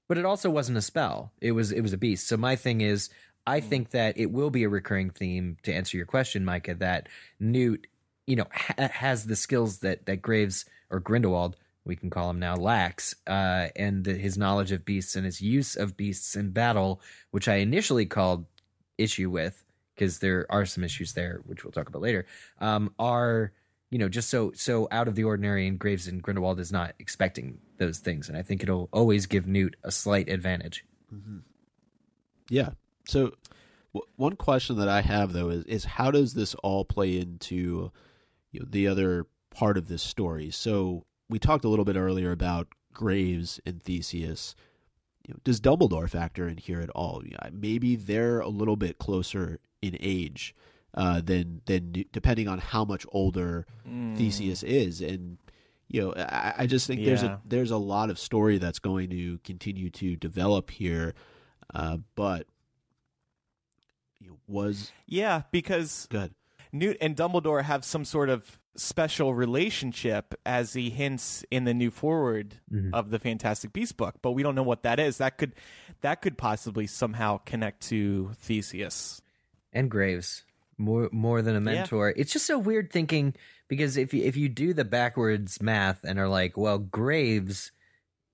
[0.08, 1.32] but it also wasn't a spell.
[1.40, 2.28] It was it was a beast.
[2.28, 3.08] So my thing is,
[3.46, 6.74] I think that it will be a recurring theme to answer your question, Micah.
[6.74, 7.08] That
[7.40, 7.86] Newt,
[8.26, 11.56] you know, ha- has the skills that that Graves or Grindelwald,
[11.86, 15.76] we can call him now, Lax, uh, and his knowledge of beasts and his use
[15.76, 18.46] of beasts in battle, which I initially called
[18.98, 19.62] issue with
[19.94, 22.26] because there are some issues there, which we'll talk about later,
[22.60, 23.52] um, are
[23.90, 25.66] you know just so so out of the ordinary.
[25.66, 29.46] And Graves and Grindelwald is not expecting those things, and I think it'll always give
[29.46, 30.84] Newt a slight advantage.
[32.50, 32.70] Yeah.
[33.06, 33.32] So,
[33.94, 37.92] w- one question that I have though is is how does this all play into
[38.52, 40.50] you know, the other part of this story?
[40.50, 44.54] So we talked a little bit earlier about Graves and Theseus.
[45.26, 47.22] You know, does Dumbledore factor in here at all?
[47.52, 50.54] Maybe they're a little bit closer in age
[50.94, 53.66] uh, than than depending on how much older
[54.16, 55.38] Theseus is, and
[55.88, 59.10] you know, I, I just think there's a there's a lot of story that's going
[59.10, 61.14] to continue to develop here,
[61.74, 62.46] uh, but
[64.46, 66.34] was Yeah, because good.
[66.72, 71.90] Newt and Dumbledore have some sort of special relationship, as he hints in the new
[71.90, 72.90] foreword Mhm.
[72.92, 75.18] of the Fantastic Beast book, but we don't know what that is.
[75.18, 75.54] That could
[76.02, 79.22] that could possibly somehow connect to Theseus.
[79.72, 80.44] and Graves.
[80.78, 81.76] more more than a Yeah.
[81.80, 82.12] mentor.
[82.16, 83.34] It's just so weird thinking
[83.68, 87.72] because if you, if you do the backwards math and are like, well, Graves,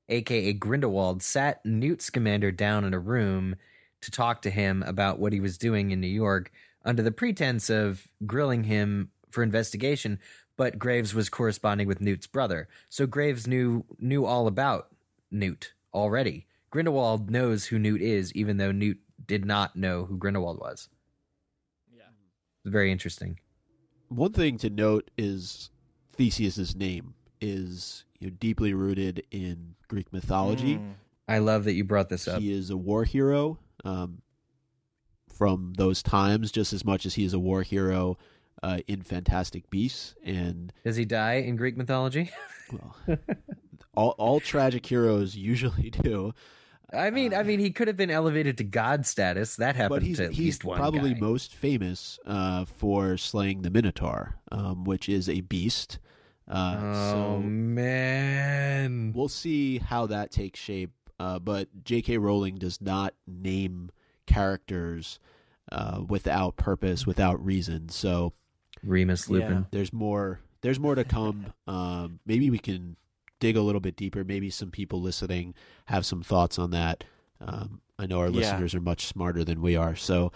[0.09, 3.55] aka Grindelwald, sat Newt Scamander down in a room
[4.01, 6.51] to talk to him about what he was doing in New York
[6.85, 10.19] under the pretense of grilling him for investigation.
[10.57, 14.89] But Graves was corresponding with Newt's brother, so Graves knew knew all about
[15.31, 16.47] Newt already.
[16.71, 20.89] Grindelwald knows who Newt is, even though Newt did not know who Grindelwald was.
[21.95, 22.05] Yeah.
[22.65, 23.39] It's very interesting.
[24.09, 25.71] One thing to note is
[26.13, 30.77] Theseus's name is you know, deeply rooted in Greek mythology.
[30.77, 30.95] Mm.
[31.29, 32.41] I love that you brought this up.
[32.41, 34.23] He is a war hero um,
[35.29, 38.19] from those times, just as much as he is a war hero
[38.63, 40.15] uh, in Fantastic Beasts.
[40.25, 42.31] And Does he die in Greek mythology?
[42.73, 42.97] well,
[43.95, 46.33] all all tragic heroes usually do.
[46.95, 49.57] I mean, I mean, he could have been elevated to god status.
[49.57, 51.21] That happened but he's to at he's least one probably guy.
[51.21, 55.99] most famous uh, for slaying the Minotaur, um, which is a beast.
[56.47, 59.13] Uh, oh so man!
[59.15, 60.91] we'll see how that takes shape.
[61.19, 62.19] Uh, but J.K.
[62.19, 63.91] Rowling does not name
[64.27, 65.19] characters
[65.71, 67.89] uh, without purpose, without reason.
[67.89, 68.33] So
[68.85, 69.67] Remus Lupin.
[69.71, 70.41] there's more.
[70.63, 71.53] There's more to come.
[71.67, 72.97] um, maybe we can
[73.41, 74.23] dig a little bit deeper.
[74.25, 75.55] Maybe some people listening
[75.87, 77.05] have some thoughts on that.
[77.41, 78.37] Um, I know our Yeah.
[78.37, 79.97] listeners are much smarter than we are.
[79.97, 80.31] So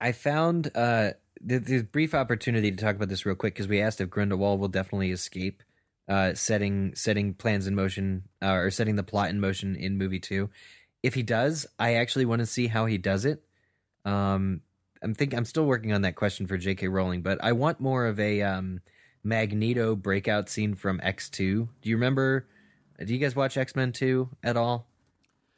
[0.00, 3.80] I found uh, the, the brief opportunity to talk about this real quick because we
[3.80, 5.62] asked if Grindelwald will definitely escape,
[6.08, 10.20] uh, setting setting plans in motion uh, or setting the plot in motion in movie
[10.20, 10.50] two.
[11.02, 13.42] If he does, I actually want to see how he does it.
[14.04, 14.60] Um,
[15.06, 16.88] I'm think I'm still working on that question for J.K.
[16.88, 18.80] Rowling, but I want more of a um,
[19.22, 21.68] Magneto breakout scene from X two.
[21.80, 22.48] Do you remember?
[22.98, 24.88] Do you guys watch X Men two at all?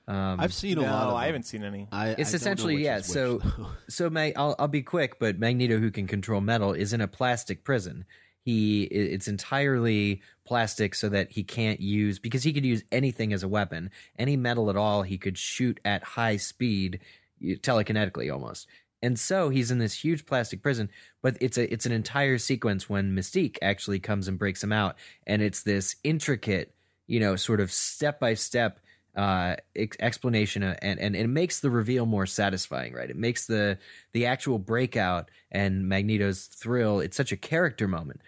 [0.07, 1.09] Um, I've seen a no, lot.
[1.09, 1.88] Of I haven't seen any.
[1.90, 2.99] I, It's I essentially yeah.
[2.99, 3.66] is which, So though.
[3.88, 7.09] so Mag, I'll I'll be quick, but Magneto, who can control metal, is in a
[7.09, 8.05] plastic prison.
[8.42, 13.42] He it's entirely plastic, so that he can't use because he could use anything as
[13.42, 15.05] a weapon, any metal at all.
[15.05, 17.01] He could shoot at high speed,
[17.42, 18.66] telekinetically almost.
[19.03, 20.90] And so he's in this huge plastic prison,
[21.22, 24.96] but it's a it's an entire sequence when Mystique actually comes and breaks him out,
[25.26, 26.74] and it's this intricate,
[27.07, 28.80] you know, sort of step by step
[29.76, 33.11] ex- explanation uh, and, and it makes the reveal more satisfying right?
[33.11, 33.78] It makes the
[34.12, 38.20] the actual breakout and magneto's thrill it's such a character moment.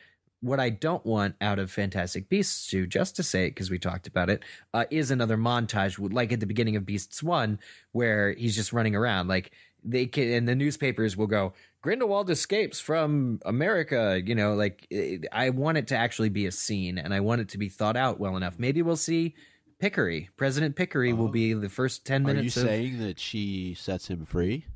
[0.42, 3.78] What i don't want out of fantastic beasts 2 just to say it because we
[3.78, 4.42] talked about it
[4.72, 7.58] uh, is another montage like at the beginning of beasts 1
[7.92, 9.52] where he's just running around like
[9.84, 11.52] they can and the newspapers will go
[11.82, 16.52] grindelwald escapes from america you know like it, i want it to actually be a
[16.52, 19.34] scene and i want it to be thought out well enough maybe we'll see
[19.78, 21.32] Picquery, President Picquery, will Oh.
[21.32, 22.56] be the first ten Are you minutes.
[22.58, 24.66] of, saying that she sets him free?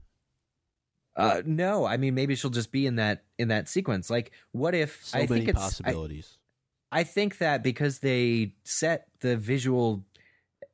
[1.17, 4.09] uh, no, I mean maybe she'll just be in that in that sequence.
[4.11, 6.39] Like, what if So I many think it's I, possibilities.
[6.91, 10.05] I think that because they set the visual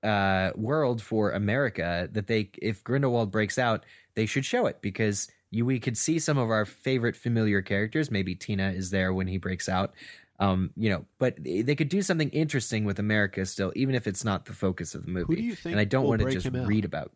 [0.03, 3.85] uh, world for America, that they if Grindelwald breaks out,
[4.15, 8.11] they should show it because you we could see some of our favorite familiar characters.
[8.11, 9.95] Maybe Tina is there when he breaks out.
[10.39, 14.25] Um, you know, but they could do something interesting with America still, even if it's
[14.25, 15.35] not the focus of the movie.
[15.35, 17.13] Who do you think and I don't want to just read about.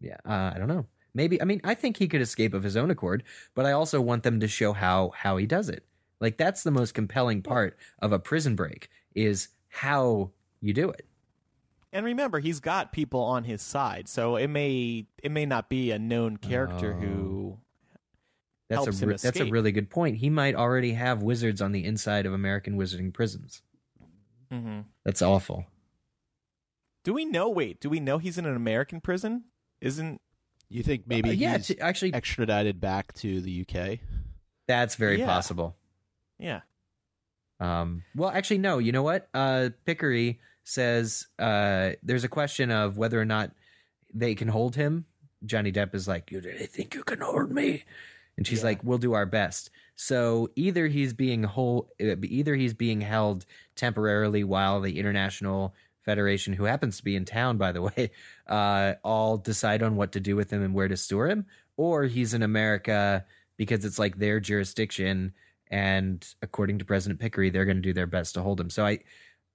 [0.00, 0.86] Yeah, uh, I don't know.
[1.14, 3.24] Maybe I mean I think he could escape of his own accord,
[3.54, 5.84] but I also want them to show how how he does it.
[6.20, 11.07] Like that's the most compelling part of a prison break is how you do it.
[11.92, 15.90] And remember, he's got people on his side, so it may it may not be
[15.90, 17.58] a known character who.
[18.68, 20.18] That's Helps a him re- that's a really good point.
[20.18, 23.62] He might already have wizards on the inside of American wizarding prisons.
[24.52, 24.84] Mhm.
[25.06, 25.64] That's awful.
[27.02, 27.48] Do we know?
[27.48, 29.44] Wait, do we know he's in an American prison?
[29.80, 30.20] Isn't
[30.68, 34.00] You think maybe Uh, yeah, he's t- actually, extradited back to the UK?
[34.66, 35.24] that's very Yeah.
[35.26, 35.74] possible.
[36.38, 36.60] yeah?
[37.60, 38.76] Um, well, actually, no.
[38.78, 39.28] You know what?
[39.32, 43.52] Uh, Picquery says uh, there's a question of whether or not
[44.12, 45.06] they can hold him.
[45.44, 47.84] Johnny Depp is like, "You really think you can hold me?"
[48.36, 48.66] And she's Yeah.
[48.66, 53.46] like, "We'll do our best." So either he's being hold, uh, either he's being held
[53.76, 58.10] temporarily while the International Federation, who happens to be in town, by the way,
[58.46, 61.46] uh, all decide on what to do with him and where to store him,
[61.76, 63.24] or he's in America
[63.56, 65.32] because it's like their jurisdiction
[65.70, 68.70] and according to President Picquery, they're going to do their best to hold him.
[68.70, 69.00] So I,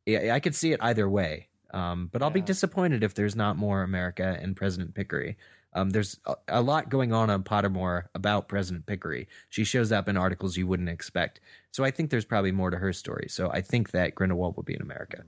[0.08, 1.48] I I could see it either way.
[1.74, 5.38] Um, but I'll be disappointed if there's not more America and President Picquery.
[5.74, 9.28] Um, there's a, a lot going on on Pottermore about President Picquery.
[9.50, 11.40] She shows up in articles you wouldn't expect.
[11.72, 13.26] So I think there's probably more to her story.
[13.28, 15.24] So I think that Grindelwald will be in America.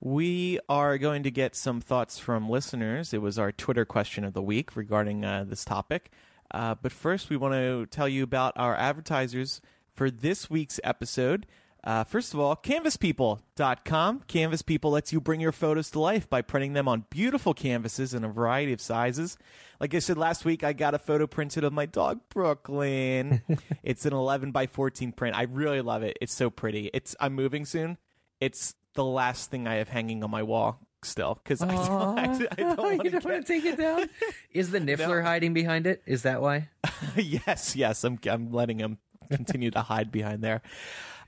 [0.00, 3.12] We are going to get some thoughts from listeners.
[3.12, 6.10] It was our Twitter question of the week regarding uh, this topic.
[6.50, 9.60] Uh, but first, we want to tell you about our advertisers
[9.92, 11.46] for this week's episode.
[11.84, 14.22] Uh, first of all, canvaspeople.com.
[14.26, 18.14] Canvas People lets you bring your photos to life by printing them on beautiful canvases
[18.14, 19.36] in a variety of sizes.
[19.78, 23.42] Like I said last week, I got a photo printed of my dog, Brooklyn.
[23.82, 25.36] it's an 11 by 14 print.
[25.36, 26.16] I really love it.
[26.22, 26.90] It's so pretty.
[26.94, 27.98] It's I'm moving soon.
[28.40, 32.22] It's the last thing I have hanging on my wall still because I don't, I,
[32.22, 32.26] I
[32.56, 34.08] don't want to don't want to take it down.
[34.52, 36.02] Is the niffler hiding behind it?
[36.06, 36.68] Is that why?
[37.16, 38.98] yes, yes, I'm I'm letting him
[39.30, 40.62] continue to hide behind there.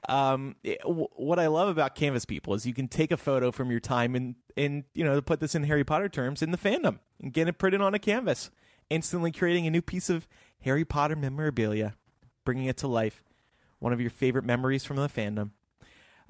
[0.08, 3.70] Um, w- what I love about Canvas People is you can take a photo from
[3.70, 6.98] your time and in you know put this in Harry Potter terms in the fandom
[7.20, 8.50] and get it printed on a canvas,
[8.88, 10.28] instantly creating a new piece of
[10.60, 11.94] Harry Potter memorabilia,
[12.44, 13.22] bringing it to life.
[13.78, 15.50] One of your favorite memories from the fandom.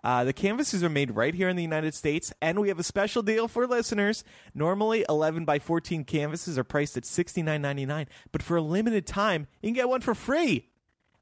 [0.03, 2.85] Uh, the canvases are made right here in the United States, and we have a
[2.85, 4.22] special deal for listeners.
[4.55, 9.68] Normally, 11 by 14 canvases are priced at $69.99, but for a limited time, you
[9.68, 10.68] can get one for free.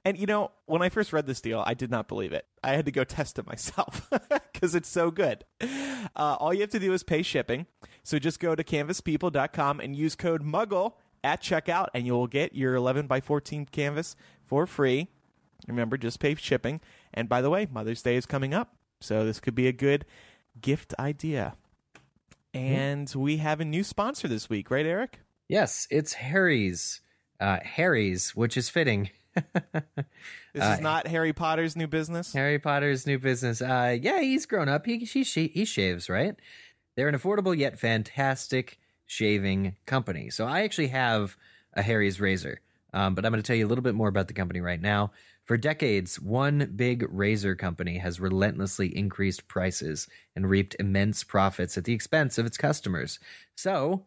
[0.05, 2.45] And you know, when I first read this deal, I did not believe it.
[2.63, 4.11] I had to go test it myself
[4.53, 5.45] because it's so good.
[5.61, 7.67] Uh, all you have to do is pay shipping.
[8.03, 12.55] So just go to canvaspeople.com and use code MUGGLE at checkout, and you will get
[12.55, 15.09] your 11 by 14 canvas for free.
[15.67, 16.83] Remember, just pay shipping.
[17.15, 20.05] And by the way, Mother's Day is coming up, so this could be a good
[20.61, 21.57] gift idea.
[22.53, 25.21] And we have a new sponsor this week, right, Eric?
[25.49, 27.01] Yes, it's Harry's.
[27.41, 29.11] Uh, Harry's, which is fitting.
[30.55, 32.33] This Uh, is not Harry Potter's new business.
[32.33, 33.61] Harry Potter's new business.
[33.61, 34.87] Uh, yeah, he's grown up.
[34.87, 36.37] He he he, he shaves, right?
[36.97, 40.31] They're an affordable yet fantastic shaving company.
[40.31, 41.37] So I actually have
[41.73, 42.61] a Harry's razor,
[42.93, 44.81] um, but I'm going to tell you a little bit more about the company right
[44.81, 45.11] now.
[45.45, 50.07] For decades, one big razor company has relentlessly increased prices
[50.37, 53.19] and reaped immense profits at the expense of its customers.
[53.57, 54.07] So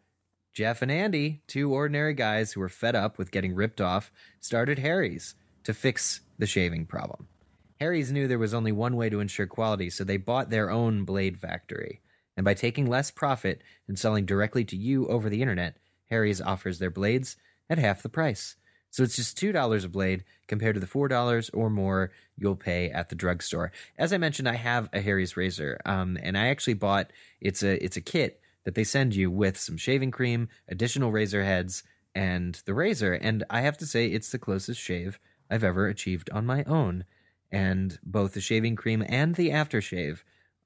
[0.58, 4.80] Jeff and Andy, two ordinary guys who were fed up with getting ripped off, started
[4.80, 7.28] Harry's to fix the shaving problem.
[7.78, 11.04] Harry's knew there was only one way to ensure quality, so they bought their own
[11.04, 12.00] blade factory.
[12.36, 16.80] And by taking less profit and selling directly to you over the internet, Harry's offers
[16.80, 17.36] their blades
[17.70, 18.56] at half the price.
[18.90, 23.10] So it's just $2 a blade compared to the $4 or more you'll pay at
[23.10, 23.70] the drugstore.
[23.96, 27.80] As I mentioned, I have a Harry's razor, um, and I actually bought it's a
[27.84, 32.60] it's a kit that they send you with some shaving cream, additional razor heads, and
[32.66, 33.14] the razor.
[33.14, 35.18] And I have to say, it's the closest shave
[35.50, 37.06] I've ever achieved on my own.
[37.50, 40.18] And both the shaving cream and the aftershave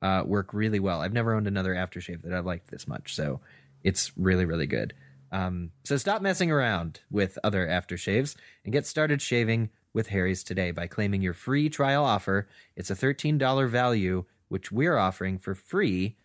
[0.03, 1.01] uh, work really well.
[1.01, 3.41] I've never owned another aftershave that I've liked this much, so
[3.85, 4.95] it's really, really good.
[5.31, 8.35] Um, so stop messing around with other aftershaves
[8.65, 12.49] and get started shaving with Harry's today by claiming your free trial offer.
[12.75, 16.17] It's a $13 value, which we're offering for free.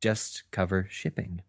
[0.00, 1.42] Just cover shipping.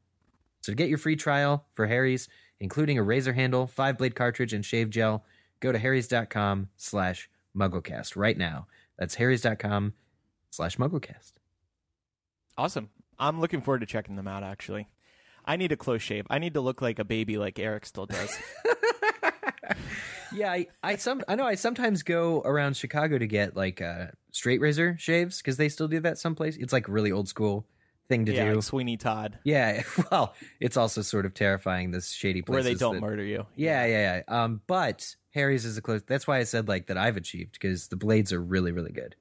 [0.62, 2.28] So to get your free trial for Harry's,
[2.60, 5.26] including a razor handle, five blade cartridge, and shave gel,
[5.60, 8.68] go to harrys.com slash mugglecast right now.
[8.98, 9.94] That's harrys.com
[10.52, 11.34] slash mugglecast.
[12.58, 12.90] Awesome.
[13.18, 14.88] I'm looking forward to checking them out, actually.
[15.46, 16.28] I need a close shave.
[16.30, 18.38] I need to look like a baby like Eric still does.
[20.34, 24.08] Yeah, I, I some I know I sometimes go around Chicago to get like uh,
[24.32, 26.56] straight razor shaves because they still do that someplace.
[26.58, 27.68] It's like really old school
[28.12, 28.56] thing to yeah, do.
[28.56, 32.76] like Sweeney Todd, Yeah, well, it's also sort of terrifying this shady place where they
[32.76, 33.46] don't that- murder you.
[33.56, 34.44] Yeah, yeah, yeah.
[34.44, 36.02] Um, but Harry's is a close.
[36.06, 39.16] That's why I said like that I've achieved because the blades are really, really good.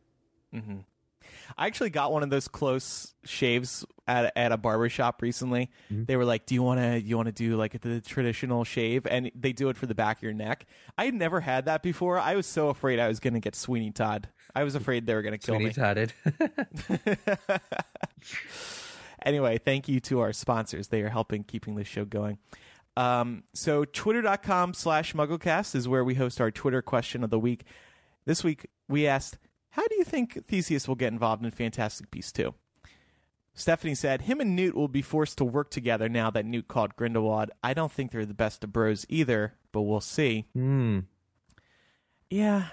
[1.57, 5.71] I actually got one of those close shaves at at a barber shop recently.
[5.93, 6.05] Mm-hmm.
[6.05, 9.07] They were like, "Do you want to you want to do like the traditional shave?"
[9.07, 10.67] And they do it for the back of your neck.
[10.99, 12.19] I had never had that before.
[12.19, 14.29] I was so afraid I was going to get Sweeney Todd.
[14.55, 15.73] I was afraid they were going to kill Sweeney me.
[15.73, 16.13] Todded.
[19.25, 20.89] anyway, thank you to our sponsors.
[20.89, 22.39] They are helping keeping this show going.
[22.97, 27.65] Um, so twitter.com slash mugglecast is where we host our Twitter question of the week.
[28.25, 29.39] This week we asked,
[29.71, 32.55] how do you think Theseus will get involved in Fantastic Beasts 2?
[33.55, 36.97] Stephanie said, him and Newt will be forced to work together now that Newt called
[36.97, 37.51] Grindelwald.
[37.63, 40.47] I don't think they're the best of bros either, but we'll see.
[40.55, 41.01] Hmm.
[42.29, 42.69] Yeah,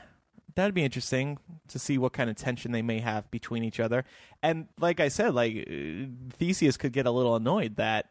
[0.57, 1.37] that'd be interesting
[1.67, 4.03] to see what kind of tension they may have between each other.
[4.41, 8.09] And like I said, like uh, Theseus could get a little annoyed that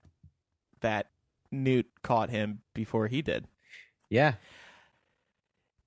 [0.81, 1.11] that
[1.51, 3.49] Newt caught him before he did.
[4.09, 4.35] Yeah.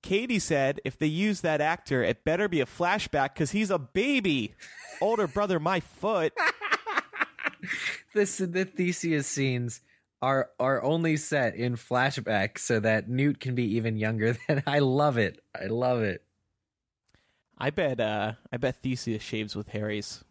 [0.02, 3.78] Katie said, if they use that actor, it better be a flashback because he's a
[3.78, 4.54] baby.
[5.00, 6.32] Older brother, my foot.
[8.14, 9.82] This the Theseus scenes
[10.22, 14.78] are are only set in flashback so that Newt can be even younger than I
[14.78, 15.40] love it.
[15.54, 16.24] I love it.
[17.60, 18.00] I bet.
[18.00, 20.24] Uh, I bet Theseus shaves with Harry's.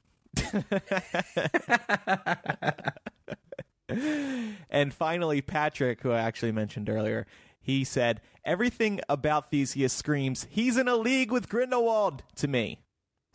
[4.69, 7.25] and finally, Patrick, who I actually mentioned earlier,
[7.59, 12.80] He said, Everything about Theseus screams, he's in a league with Grindelwald to me.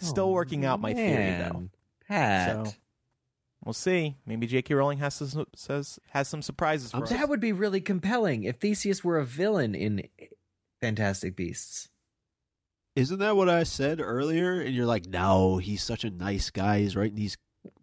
[0.01, 1.53] Still working out my theory, though.
[1.64, 1.68] Oh,
[2.09, 2.66] Pat.
[2.66, 2.72] So,
[3.64, 4.16] We'll see.
[4.26, 4.74] Maybe J.K.
[4.74, 7.11] Rowling has some, says, has some surprises for us.
[7.11, 10.03] that would be really compelling if Theseus were a villain in
[10.82, 11.88] Fantastic Beasts.
[12.97, 14.61] Isn't that what I said earlier?
[14.61, 16.78] And you're like, no, he's such a nice guy.
[16.80, 17.36] He's writing these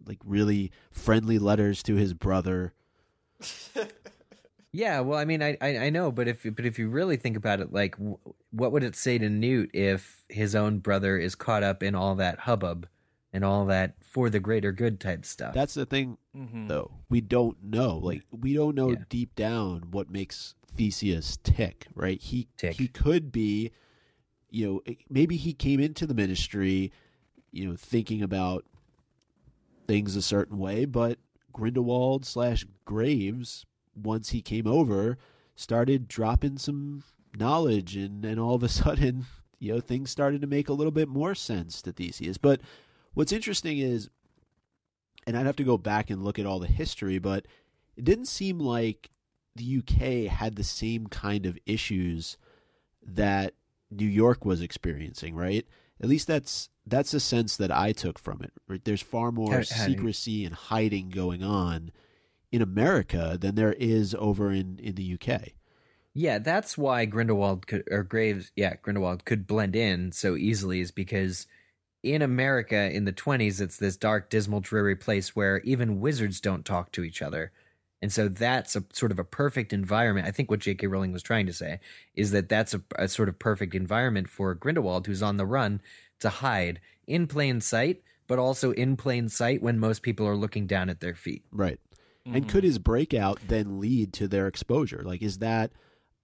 [0.06, 2.72] like really friendly letters to his brother.
[4.74, 7.36] Yeah, well, I mean, I, I I know, but if but if you really think
[7.36, 8.16] about it, like, w-
[8.52, 12.14] what would it say to Newt if his own brother is caught up in all
[12.14, 12.88] that hubbub
[13.34, 15.52] and all that for the greater good type stuff?
[15.52, 16.68] That's the thing, Mhm.
[16.68, 16.90] though.
[17.10, 17.98] We don't know.
[17.98, 19.04] Like we don't know Yeah.
[19.10, 21.88] deep down what makes Theseus tick.
[21.94, 22.18] Right?
[22.22, 22.76] He Tick.
[22.76, 23.72] he could be,
[24.52, 26.92] you know, maybe he came into the ministry,
[27.50, 28.64] you know, thinking about
[29.88, 31.18] things a certain way, but
[31.52, 35.18] Grindelwald slash Graves, once he came over,
[35.56, 37.02] started dropping some
[37.36, 39.24] knowledge, and and all of a sudden,
[39.58, 42.36] you know, things started to make a little bit more sense to Theseus.
[42.36, 42.60] But
[43.14, 44.10] what's interesting is,
[45.26, 47.46] and I'd have to go back and look at all the history, but
[47.96, 49.10] it didn't seem like
[49.56, 52.36] the UK had the same kind of issues
[53.02, 53.54] that
[53.92, 55.66] New York was experiencing, right?
[56.00, 58.52] At least that's that's a sense that I took from it.
[58.68, 58.84] Right?
[58.84, 61.92] There's far more secrecy and hiding going on
[62.50, 65.52] in America than there is over in in the UK.
[66.14, 70.90] Yeah, that's why Grindelwald could, or Graves, yeah, Grindelwald could blend in so easily is
[70.90, 71.46] because
[72.02, 76.66] in America in the 20s, it's this dark, dismal, dreary place where even wizards don't
[76.66, 77.52] talk to each other.
[78.02, 80.26] And so that's a sort of a perfect environment.
[80.26, 80.88] I think what J.K.
[80.88, 81.78] Rowling was trying to say
[82.14, 85.80] is that that's a, a sort of perfect environment for Grindelwald, who's on the run,
[86.18, 90.66] to hide in plain sight, but also in plain sight when most people are looking
[90.66, 91.44] down at their feet.
[91.52, 91.78] Right.
[92.26, 92.48] And mm-hmm.
[92.48, 95.02] could his breakout then lead to their exposure?
[95.04, 95.70] Like, is that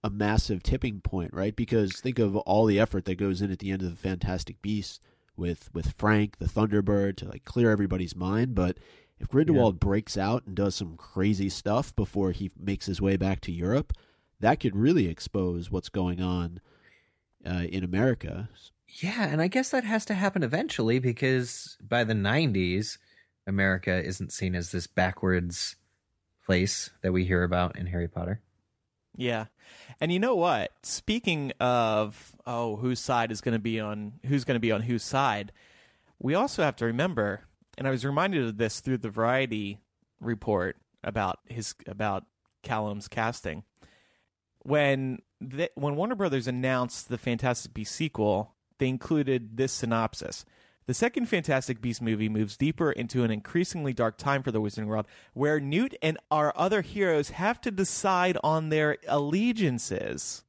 [0.03, 1.55] a massive tipping point, right?
[1.55, 4.61] Because think of all the effort that goes in at the end of the Fantastic
[4.61, 4.99] Beasts
[5.35, 8.55] with with Frank the Thunderbird to like clear everybody's mind.
[8.55, 8.77] But
[9.19, 13.41] if Grindelwald breaks out and does some crazy stuff before he makes his way back
[13.41, 13.93] to Europe,
[14.39, 16.61] that could really expose what's going on
[17.45, 18.49] uh, in America.
[18.87, 22.97] Yeah, and I guess that has to happen eventually because by the 90s,
[23.45, 25.75] America isn't seen as this backwards
[26.45, 28.41] place that we hear about in Harry Potter.
[29.15, 29.45] Yeah.
[29.99, 30.71] And you know what?
[30.83, 34.81] Speaking of oh, whose side is going to be on who's going to be on
[34.81, 35.51] whose side,
[36.19, 37.41] we also have to remember,
[37.79, 39.79] and I was reminded of this through the Variety
[40.19, 42.25] report about his about
[42.61, 43.63] Callum's casting.
[44.59, 50.43] When the, when Warner Brothers announced the Fantastic Beasts sequel, they included this synopsis.
[50.87, 54.87] The second Fantastic Beasts movie moves deeper into an increasingly dark time for the Wizarding
[54.87, 60.43] World, where Newt and our other heroes have to decide on their allegiances.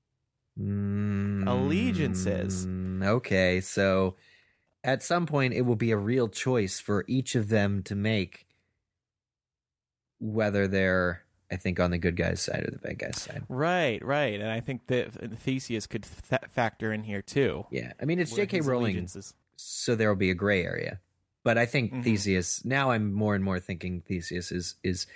[1.47, 2.67] Allegiances.
[2.67, 4.17] Mm, Okay, so
[4.83, 8.47] at some point it will be a real choice for each of them to make
[10.19, 13.43] whether they're, I think, on the good guy's side or the bad guy's side.
[13.49, 17.67] Right, right, and I think that Theseus could th- factor in here too.
[17.71, 18.61] Yeah, I mean, it's J.K.
[18.61, 19.09] Rowling.
[19.57, 21.01] so there will be a gray area.
[21.43, 22.05] But I think Mhm.
[22.05, 22.65] Theseus.
[22.67, 25.07] Now I'm more and more thinking Theseus is is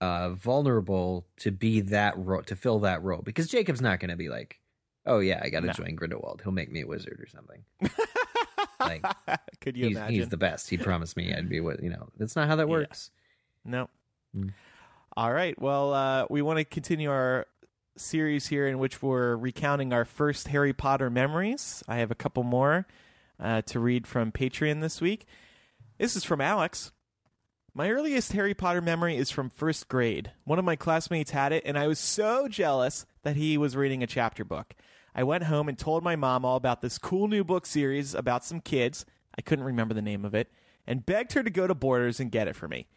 [0.00, 4.16] uh, vulnerable to be that role to fill that role because Jacob's not going to
[4.16, 4.60] be like,
[5.04, 5.72] oh yeah, I got to No.
[5.72, 6.42] join Grindelwald.
[6.44, 7.64] He'll make me a wizard or something.
[8.80, 9.04] Like,
[9.60, 10.14] could you he's, imagine?
[10.14, 10.70] he's the best.
[10.70, 12.08] He promised me I'd be what you know.
[12.16, 12.72] That's not how that Yeah.
[12.72, 13.10] works.
[13.64, 13.88] No.
[14.36, 14.52] Mm.
[15.16, 15.60] All right.
[15.60, 17.46] Well, uh, we want to continue our
[17.96, 21.82] series here in which we're recounting our first Harry Potter memories.
[21.88, 22.86] I have a couple more
[23.40, 25.26] uh, to read from Patreon this week.
[25.98, 26.92] This is from Alex.
[27.74, 30.32] My earliest Harry Potter memory is from first grade.
[30.44, 34.02] One of my classmates had it, and I was so jealous that he was reading
[34.02, 34.74] a chapter book.
[35.14, 38.44] I went home and told my mom all about this cool new book series about
[38.44, 39.04] some kids.
[39.36, 40.50] I couldn't remember the name of it,
[40.86, 42.88] and begged her to go to Borders and get it for me.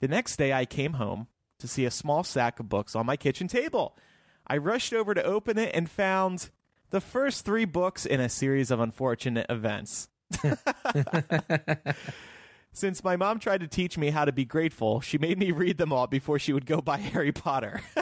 [0.00, 1.28] The next day, I came home
[1.58, 3.96] to see a small sack of books on my kitchen table.
[4.46, 6.50] I rushed over to open it and found
[6.90, 10.08] the first three books in a series of unfortunate events.
[12.72, 15.78] Since my mom tried to teach me how to be grateful, she made me read
[15.78, 17.82] them all before she would go buy Harry Potter.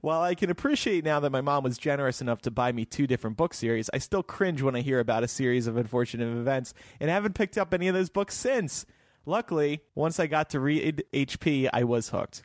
[0.00, 3.06] While I can appreciate now that my mom was generous enough to buy me two
[3.06, 6.72] different book series, I still cringe when I hear about a series of unfortunate events
[7.00, 8.86] and haven't picked up any of those books since.
[9.26, 12.44] Luckily, once I got to read HP, I was hooked.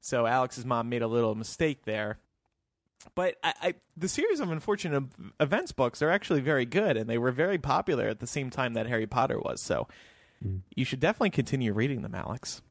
[0.00, 2.18] So Alex's mom made a little mistake there.
[3.14, 5.04] But I, I, the series of unfortunate
[5.38, 8.72] events books are actually very good, and they were very popular at the same time
[8.74, 9.60] that Harry Potter was.
[9.60, 9.86] So
[10.44, 10.62] mm.
[10.74, 12.62] you should definitely continue reading them, Alex.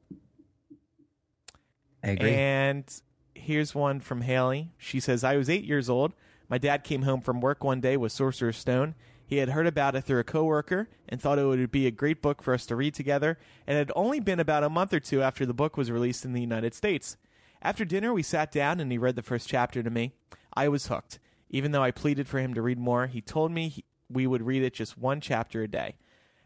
[2.03, 2.33] I agree.
[2.33, 3.01] And
[3.37, 4.71] here's one from Haley.
[4.77, 6.13] She says, I was eight years old.
[6.49, 8.95] My dad came home from work one day with Sorcerer's Stone.
[9.25, 12.21] He had heard about it through a coworker and thought it would be a great
[12.21, 15.01] book for us to read together, and it had only been about a month or
[15.01, 17.17] two after the book was released in the United States.
[17.61, 20.13] After dinner, we sat down and he read the first chapter to me.
[20.55, 21.19] I was hooked.
[21.49, 24.41] Even though I pleaded for him to read more, he told me he, we would
[24.41, 25.95] read it just one chapter a day.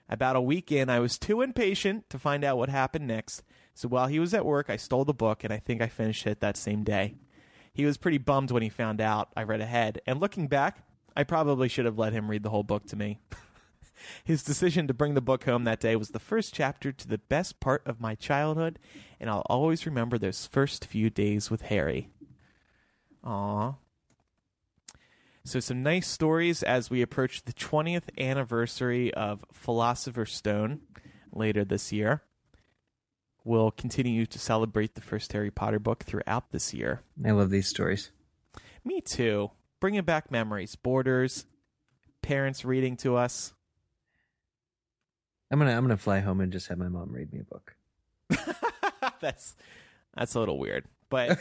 [0.10, 3.44] About a week in, I was too impatient to find out what happened next,
[3.74, 6.28] so while he was at work, I stole the book and I think I finished
[6.28, 7.16] it that same day.
[7.74, 10.84] He was pretty bummed when he found out I read ahead, and looking back,
[11.16, 13.20] I probably should have let him read the whole book to me.
[14.24, 17.18] His decision to bring the book home that day was the first chapter to the
[17.18, 18.80] best part of my childhood,
[19.20, 22.10] and I'll always remember those first few days with Harry.
[23.24, 23.78] Aww.
[25.44, 30.82] So, some nice stories as we approach the 20th anniversary of Philosopher's Stone
[31.32, 32.24] later this year.
[33.44, 37.02] We'll continue to celebrate the first Harry Potter book throughout this year.
[37.26, 38.12] I love these stories.
[38.86, 39.52] Me too.
[39.80, 40.76] Bringing back memories.
[40.76, 41.46] Borders,
[42.22, 43.54] parents reading to us.
[45.50, 47.76] I'm gonna I'm gonna fly home and just have my mom read me a book.
[49.20, 49.56] that's
[50.16, 51.40] that's a little weird, but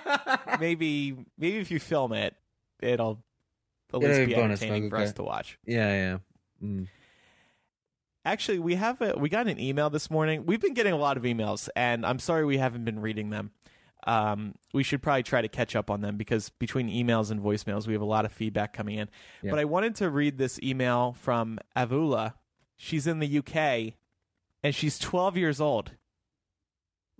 [0.60, 2.34] maybe maybe if you film it,
[2.80, 3.22] it'll
[3.94, 5.58] at It'll least be be bonus entertaining for us to watch.
[5.64, 6.18] Yeah, yeah.
[6.62, 6.88] Mm.
[8.26, 10.46] Actually, we have a we got an email this morning.
[10.46, 13.52] We've been getting a lot of emails, and I'm sorry we haven't been reading them.
[14.04, 17.86] Um, we should probably try to catch up on them because between emails and voicemails,
[17.86, 19.08] we have a lot of feedback coming in.
[19.42, 19.52] Yeah.
[19.52, 22.34] But I wanted to read this email from Avula.
[22.76, 23.94] She's in the UK,
[24.64, 25.92] and she's 12 years old.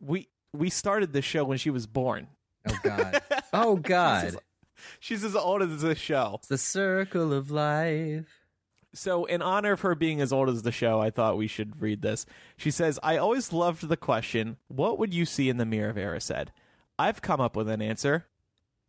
[0.00, 2.26] We we started the show when she was born.
[2.68, 3.22] Oh God.
[3.52, 4.36] Oh God.
[5.00, 6.34] She's as old as the show.
[6.40, 8.45] It's the circle of life.
[8.96, 11.82] So, in honor of her being as old as the show, I thought we should
[11.82, 12.24] read this.
[12.56, 15.96] She says, I always loved the question, What would you see in the mirror of
[15.96, 16.48] Erised?
[16.98, 18.26] I've come up with an answer.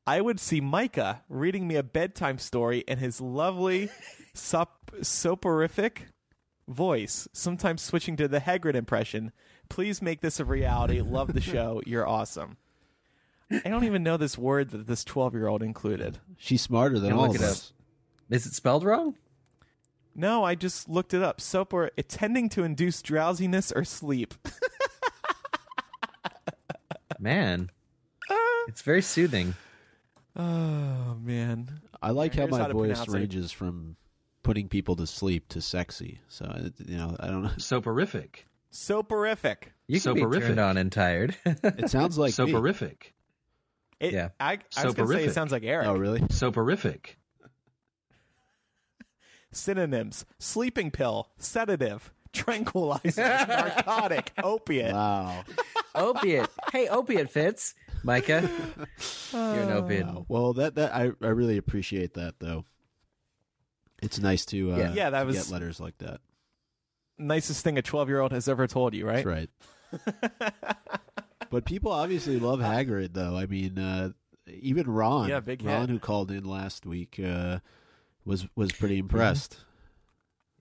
[0.05, 3.89] I would see Micah reading me a bedtime story in his lovely,
[4.33, 6.07] sop- soporific
[6.69, 9.33] voice, sometimes switching to the Hagrid impression.
[9.67, 11.01] Please make this a reality.
[11.01, 11.81] Love the show.
[11.85, 12.55] You're awesome.
[13.51, 16.19] I don't even know this word that this 12 year old included.
[16.37, 17.73] She's smarter than Gotta all look of it us.
[18.29, 19.15] Is it spelled wrong?
[20.19, 21.37] No, I just looked it up.
[21.39, 24.33] Sopor it tending to induce drowsiness or sleep.
[27.19, 27.69] Man.
[28.67, 29.55] It's very soothing.
[30.35, 31.79] Oh man.
[32.01, 33.13] I like how Here's my how to voice pronounce it.
[33.17, 33.95] ranges from
[34.43, 36.19] putting people to sleep to sexy.
[36.27, 37.49] So it- you know, I don't know.
[37.57, 38.39] Soporific.
[38.73, 39.71] Soporific.
[39.87, 40.47] You can be Soporific.
[40.47, 41.37] turned on and tired.
[41.45, 42.51] It sounds like me.
[42.51, 43.13] Soporific.
[44.01, 44.29] It, Yeah.
[44.39, 45.31] I, I was gonna say it Soporific.
[45.33, 45.87] sounds like Eric.
[45.87, 46.19] Oh, really?
[46.29, 47.16] Soporific.
[49.57, 54.93] Synonyms: sleeping pill, sedative, tranquilizer, narcotic, opiate.
[54.93, 55.43] Wow.
[55.95, 56.47] opiate.
[56.71, 57.73] Hey, opiate fits.
[58.03, 58.49] Micah.
[59.33, 60.05] You're an opiate.
[60.05, 60.25] Wow.
[60.27, 62.65] Well, that that I I really appreciate that though.
[64.01, 64.93] It's nice to uh, Yeah.
[64.93, 66.21] Yeah, that to was- get letters like that.
[67.19, 69.25] Nicest thing a twelve-year-old has ever told you, right?
[69.25, 70.53] That's right.
[71.49, 73.35] but people obviously love Hagrid, though.
[73.35, 74.09] I mean, uh,
[74.47, 75.89] even Ron, Yeah, big Ron, hit.
[75.89, 77.57] who called in last week, uh,
[78.27, 79.57] was was pretty impressed.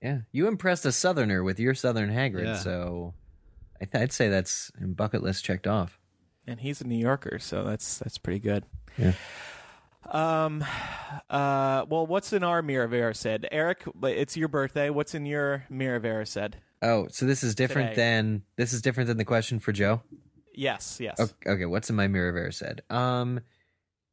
[0.02, 0.20] Yeah.
[0.32, 2.56] You impressed a southerner with your southern Hagrid, Yeah.
[2.56, 3.14] so
[3.80, 5.98] I th- I'd say that's bucket list checked off.
[6.46, 8.64] And he's a New Yorker, so that's that's pretty good.
[8.96, 9.12] Yeah.
[10.08, 10.64] Um.
[11.28, 11.84] Uh.
[11.88, 13.46] Well, what's in our mirror of Erised?
[13.50, 14.88] Eric, it's your birthday.
[14.90, 16.54] What's in your mirror of Erised?
[16.82, 18.02] Oh, so this is different Today.
[18.02, 20.02] than this is different than the question for Joe.
[20.54, 20.98] Yes.
[21.00, 21.18] Yes.
[21.18, 22.88] Okay, okay, what's in my mirror of Erised?
[22.90, 23.40] Um,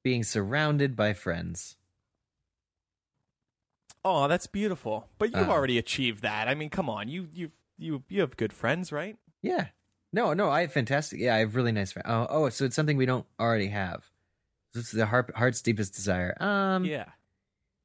[0.03, 1.75] being surrounded by friends.
[4.05, 5.07] Oh, that's beautiful.
[5.17, 5.51] But you've Uh.
[5.51, 6.47] already achieved that.
[6.47, 7.07] I mean, come on.
[7.09, 9.17] You you you you have good friends, right?
[9.41, 9.67] Yeah.
[10.11, 11.19] No, no, I have fantastic.
[11.19, 12.05] Yeah, I have really nice friends.
[12.07, 14.03] Oh, oh, so it's something we don't already have.
[14.73, 16.35] This is the heart, heart's deepest desire.
[16.41, 17.05] Um, yeah.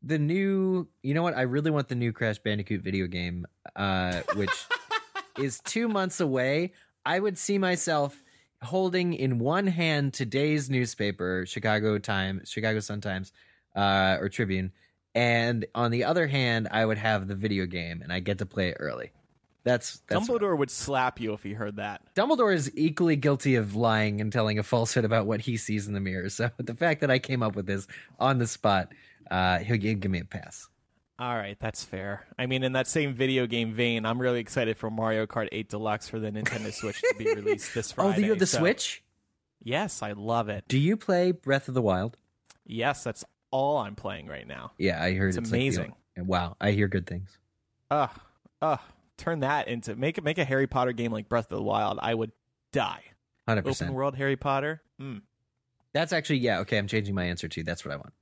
[0.03, 0.89] the new.
[1.03, 1.37] You know what?
[1.37, 3.47] I really want the new Crash Bandicoot video game,
[3.77, 4.51] uh, which
[5.39, 6.73] is two months away.
[7.07, 8.23] I would see myself
[8.63, 13.33] holding in one hand today's newspaper, Chicago Times, Chicago Sun Times,
[13.75, 14.73] uh, or Tribune,
[15.15, 18.47] and on the other hand, I would have the video game, and I get to
[18.47, 19.13] play it early.
[19.65, 22.01] That's, that's Dumbledore would slap you if he heard that.
[22.15, 25.93] Dumbledore is equally guilty of lying and telling a falsehood about what he sees in
[25.93, 26.31] the mirror.
[26.31, 27.87] So the fact that I came up with this
[28.19, 28.93] on the spot,
[29.31, 30.69] uh, he'll gi- give me a pass.
[31.19, 32.25] All right, that's fair.
[32.39, 35.69] I mean, in that same video game vein, I'm really excited for Mario Kart 8
[35.69, 38.13] Deluxe for the Nintendo Switch to be released this Friday.
[38.13, 39.03] oh, do you have the so- Switch?
[39.61, 40.65] Yes, I love it.
[40.69, 42.17] Do you play Breath of the Wild?
[42.65, 44.73] Yes, that's all I'm playing right now.
[44.79, 47.39] Yeah, I heard It's it's, like wow, I hear good things.
[47.91, 48.11] Ugh,
[48.61, 48.81] ugh.
[49.17, 51.99] Turn that into make it make a Harry Potter game like Breath of the Wild.
[52.01, 52.31] I would
[52.73, 53.03] die.
[53.49, 53.89] Hundred percent.
[53.89, 54.81] Open world Harry Potter.
[55.01, 55.23] Mm.
[55.93, 56.61] That's actually yeah.
[56.61, 58.13] Okay, I'm changing my answer to That's what I want.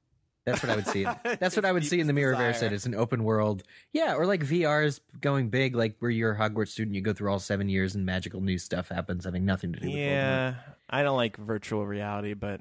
[0.46, 1.02] That's what I would see.
[1.24, 2.60] That's what I would see in the Mirrorverse.
[2.60, 3.64] That it's an open world.
[3.92, 5.74] Yeah, or like VR is going big.
[5.74, 8.56] Like where you're a Hogwarts student, you go through all seven years, and magical new
[8.56, 9.96] stuff happens, having nothing to do with.
[9.96, 10.54] Yeah,
[10.88, 12.60] I don't like virtual reality, but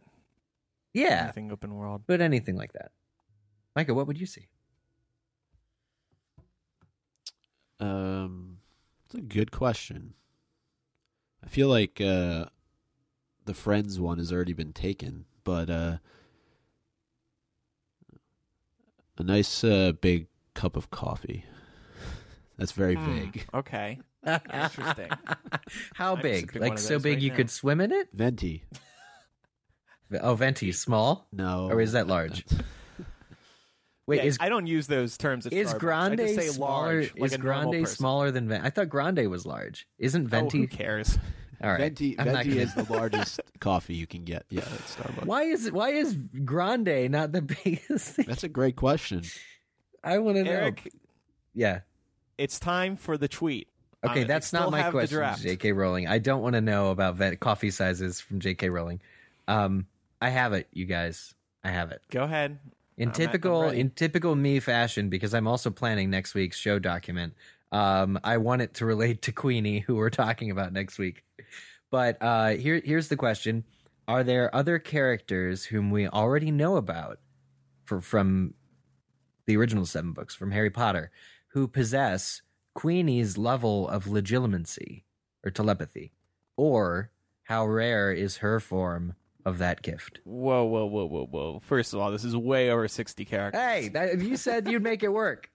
[0.96, 2.04] Yeah, anything open world.
[2.08, 2.92] but anything like that.
[3.76, 4.48] Micah, what would you see?
[7.80, 8.60] Um,
[9.06, 10.14] it's a good question.
[11.44, 12.46] I feel like uh,
[13.46, 15.98] the Friends one has already been taken, but uh,
[19.18, 21.46] a nice uh, big cup of coffee.
[22.58, 23.06] That's very Hmm.
[23.06, 23.46] vague.
[23.54, 25.12] Okay, Interesting.
[25.96, 26.56] How I'm big?
[26.56, 27.36] Like so big right you now.
[27.36, 28.08] could swim in it?
[28.14, 28.64] Venti.
[30.22, 31.28] Oh, venti, small.
[31.32, 31.68] No.
[31.70, 32.46] Or is that large?
[34.08, 35.46] Wait, Yeah, is I don't use those terms.
[35.48, 35.80] At is Starbucks.
[35.80, 36.72] grande I just say smaller?
[37.02, 38.66] large, like is a grande smaller than venti?
[38.68, 39.88] I thought grande was large.
[39.98, 40.60] Isn't Oh, venti?
[40.60, 41.18] who cares?
[41.64, 44.46] All right, Venti, I'm Venti gonna- is the largest coffee you can get.
[44.50, 45.26] Yeah, at Starbucks.
[45.26, 48.26] Why is why is grande not the biggest thing?
[48.28, 49.24] That's a great question.
[50.04, 50.52] I want to know.
[50.52, 50.92] Eric,
[51.56, 51.80] Yeah.
[52.38, 53.70] it's time for the tweet.
[54.06, 55.24] Okay, Uh, that's not my question.
[55.40, 55.72] J.K.
[55.72, 56.08] Rowling.
[56.08, 58.70] I don't want to know about vet- coffee sizes from J.K.
[58.70, 59.02] Rowling.
[59.48, 59.88] Um,
[60.26, 61.36] I have it, you guys.
[61.64, 62.02] I have it.
[62.10, 62.58] Go ahead.
[62.98, 63.80] In I'm typical ready.
[63.80, 67.36] in typical me fashion, because I'm also planning next week's show document.
[67.72, 71.24] Um, I want it to relate to Queenie, who we're talking about next week.
[71.92, 73.66] But uh, here here's the question:
[74.08, 77.20] Are there other characters whom we already know about
[77.84, 78.56] for, from
[79.46, 81.12] the original seven books from Harry Potter
[81.50, 82.42] who possess
[82.74, 85.04] Queenie's level of Legilimency
[85.46, 86.14] or telepathy,
[86.58, 87.12] or
[87.44, 89.14] how rare is her form
[89.46, 90.20] of that gift?
[90.24, 91.62] Whoa, whoa, whoa, whoa, whoa.
[91.64, 93.62] First of all, this is way over 60 characters.
[93.62, 95.50] Hey, that, you said you'd make it work.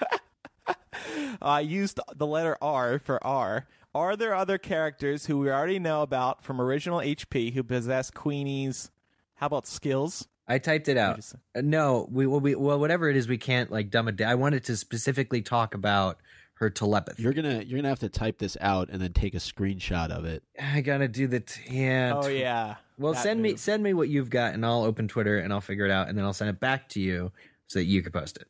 [1.42, 3.66] I used the letter R for R.
[3.94, 8.90] Are there other characters who we already know about from original HP who possess Queenie's,
[9.34, 10.28] how about skills?
[10.48, 11.16] I typed it out.
[11.16, 14.16] just- Uh, No, we well, we well whatever it is, we can't like dumb it
[14.16, 14.30] down.
[14.30, 16.18] I wanted to specifically talk about
[16.62, 17.22] her telepathy.
[17.22, 20.24] You're gonna you're gonna have to type this out and then take a screenshot of
[20.24, 20.44] it.
[20.60, 22.14] I gotta do the t- yeah.
[22.16, 22.76] Oh, tw- yeah.
[22.98, 25.60] Well, That send me send me what you've got, and I'll open Twitter and I'll
[25.60, 27.32] figure it out, and then I'll send it back to you
[27.66, 28.46] so that you can post it.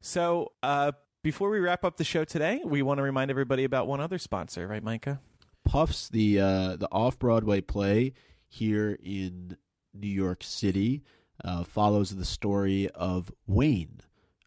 [0.00, 0.92] So, uh,
[1.22, 4.18] before we wrap up the show today, we want to remind everybody about one other
[4.18, 5.20] sponsor, right, Micah?
[5.64, 8.14] Puffs, the uh, the off Broadway play
[8.48, 9.56] here in
[9.94, 11.04] New York City,
[11.44, 14.00] uh, follows the story of Wayne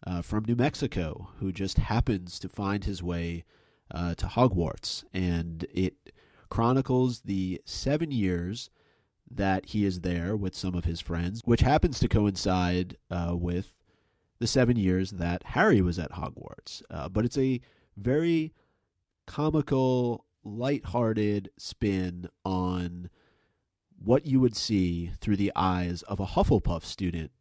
[0.06, 3.44] uh, from New Mexico, who just happens to find his way
[3.90, 6.12] uh, to Hogwarts, and it
[6.48, 8.70] chronicles the seven years
[9.28, 13.72] that he is there with some of his friends, which happens to coincide uh, with
[14.38, 16.82] the seven years that Harry was at Hogwarts.
[16.88, 17.60] Uh, but it's a
[17.96, 18.52] very
[19.26, 23.10] comical, light-hearted spin on
[23.98, 27.32] what you would see through the eyes of a Hufflepuff student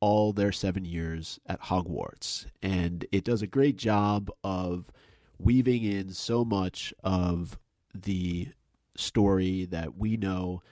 [0.00, 2.46] all their seven years at Hogwarts.
[2.62, 4.90] And it does a great job of
[5.38, 7.58] weaving in so much of
[7.94, 8.48] the
[8.96, 10.62] story that we know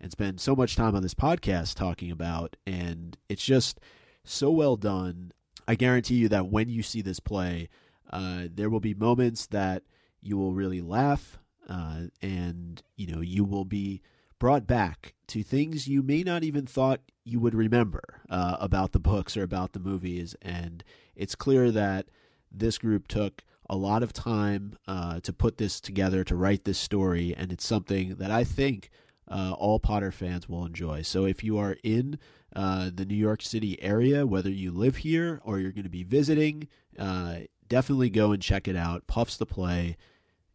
[0.00, 2.56] and spend so much time on this podcast talking about.
[2.66, 3.80] And it's just
[4.24, 5.32] so well done.
[5.66, 7.68] I guarantee you that when you see this play,
[8.10, 9.82] uh, there will be moments that
[10.20, 14.00] you will really laugh, uh, and you know you will be
[14.38, 18.98] brought back to things you may not even thought you would remember uh, about the
[18.98, 20.34] books or about the movies.
[20.40, 20.82] And
[21.14, 22.06] it's clear that
[22.50, 26.78] this group took a lot of time uh, to put this together, to write this
[26.78, 28.88] story, and it's something that I think
[29.30, 31.02] uh, all Potter fans will enjoy.
[31.02, 32.18] So if you are in
[32.56, 36.02] uh, the New York City area, whether you live here or you're going to be
[36.02, 39.06] visiting, uh, definitely go and check it out.
[39.06, 39.98] Puffs the Play.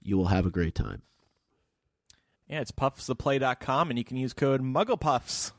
[0.02, 1.04] You will have a great time.
[2.54, 5.54] Yeah, it's puffstheplay.com, and you can use code MugglePuffs.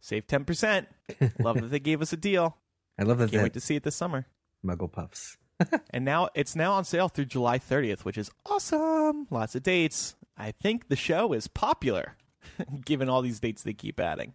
[0.00, 0.86] Save 10%.
[1.38, 2.56] Love that they gave us a deal.
[2.98, 3.30] I love that.
[3.30, 4.24] Can't wait to see it this summer.
[4.64, 5.36] Muggle puffs.
[5.90, 9.26] And now it's now on sale through July 30th, which is awesome.
[9.30, 10.14] Lots of dates.
[10.38, 12.16] I think the show is popular,
[12.86, 14.32] given all these dates they keep adding.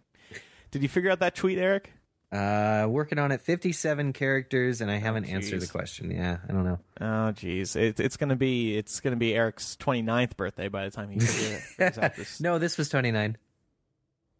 [0.70, 1.92] Did you figure out that tweet, Eric?
[2.32, 3.40] Uh, working on it.
[3.40, 6.12] Fifty-seven characters, and I haven't answered the question.
[6.12, 6.78] Yeah, I don't know.
[7.00, 11.10] Oh, jeez, it, it's gonna be it's gonna be Eric's 29th birthday by the time
[11.10, 12.40] he figures out this.
[12.40, 13.36] No, this was twenty-nine.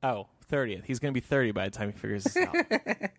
[0.03, 0.87] Oh, 30th.
[0.87, 2.57] He's gonna be 30 by the time he figures this out.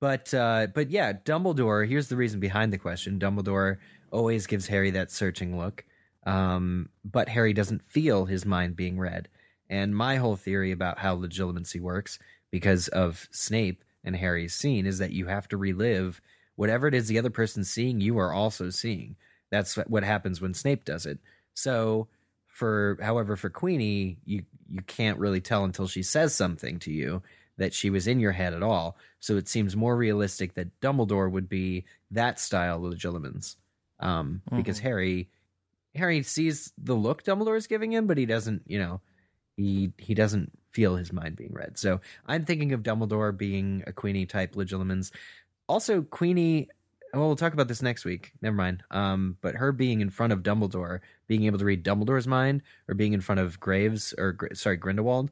[0.00, 1.88] But uh, but yeah, Dumbledore.
[1.88, 3.18] Here's the reason behind the question.
[3.18, 3.78] Dumbledore
[4.10, 5.84] always gives Harry that searching look,
[6.26, 9.28] um, but Harry doesn't feel his mind being read.
[9.70, 12.18] And my whole theory about how Legilimency works,
[12.54, 16.20] because of Snape and Harry's scene, is that you have to relive
[16.54, 18.00] whatever it is the other person's seeing.
[18.00, 19.16] You are also seeing.
[19.50, 21.18] That's what happens when Snape does it.
[21.54, 22.06] So
[22.46, 27.24] for however for Queenie, you you can't really tell until she says something to you
[27.56, 28.98] that she was in your head at all.
[29.18, 33.56] So it seems more realistic that Dumbledore would be that style of Legilimens.
[33.98, 35.28] Um, because Harry
[35.96, 39.00] Harry sees the look Dumbledore is giving him, but he doesn't, you know,
[39.56, 41.78] he he doesn't feel his mind being read.
[41.78, 45.12] So I'm thinking of Dumbledore being a Queenie type Legilimens.
[45.68, 46.68] Also, Queenie.
[47.14, 48.32] Well, we'll talk about this next week.
[48.42, 48.82] Never mind.
[48.90, 50.98] Um, but her being in front of Dumbledore,
[51.28, 55.30] being able to read Dumbledore's mind, or being in front of Graves or sorry Grindelwald,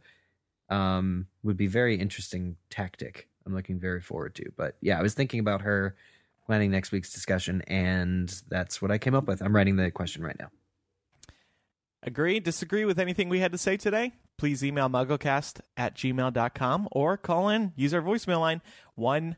[0.70, 3.28] um, would be very interesting tactic.
[3.44, 4.44] I'm looking very forward to.
[4.56, 5.96] But yeah, I was thinking about her
[6.46, 9.42] planning next week's discussion, and that's what I came up with.
[9.42, 10.50] I'm writing the question right now.
[12.04, 14.12] Agree, disagree with anything we had to say today?
[14.36, 18.60] Please email mugglecast at gmail.com or call in, use our voicemail line
[18.96, 19.36] 1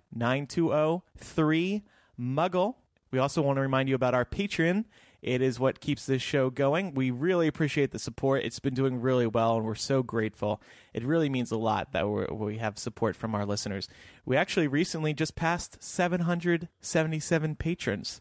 [1.18, 1.82] 3
[2.18, 2.74] Muggle.
[3.10, 4.86] We also want to remind you about our Patreon.
[5.20, 6.94] It is what keeps this show going.
[6.94, 8.44] We really appreciate the support.
[8.44, 10.60] It's been doing really well, and we're so grateful.
[10.92, 13.88] It really means a lot that we're, we have support from our listeners.
[14.24, 18.20] We actually recently just passed 777 patrons.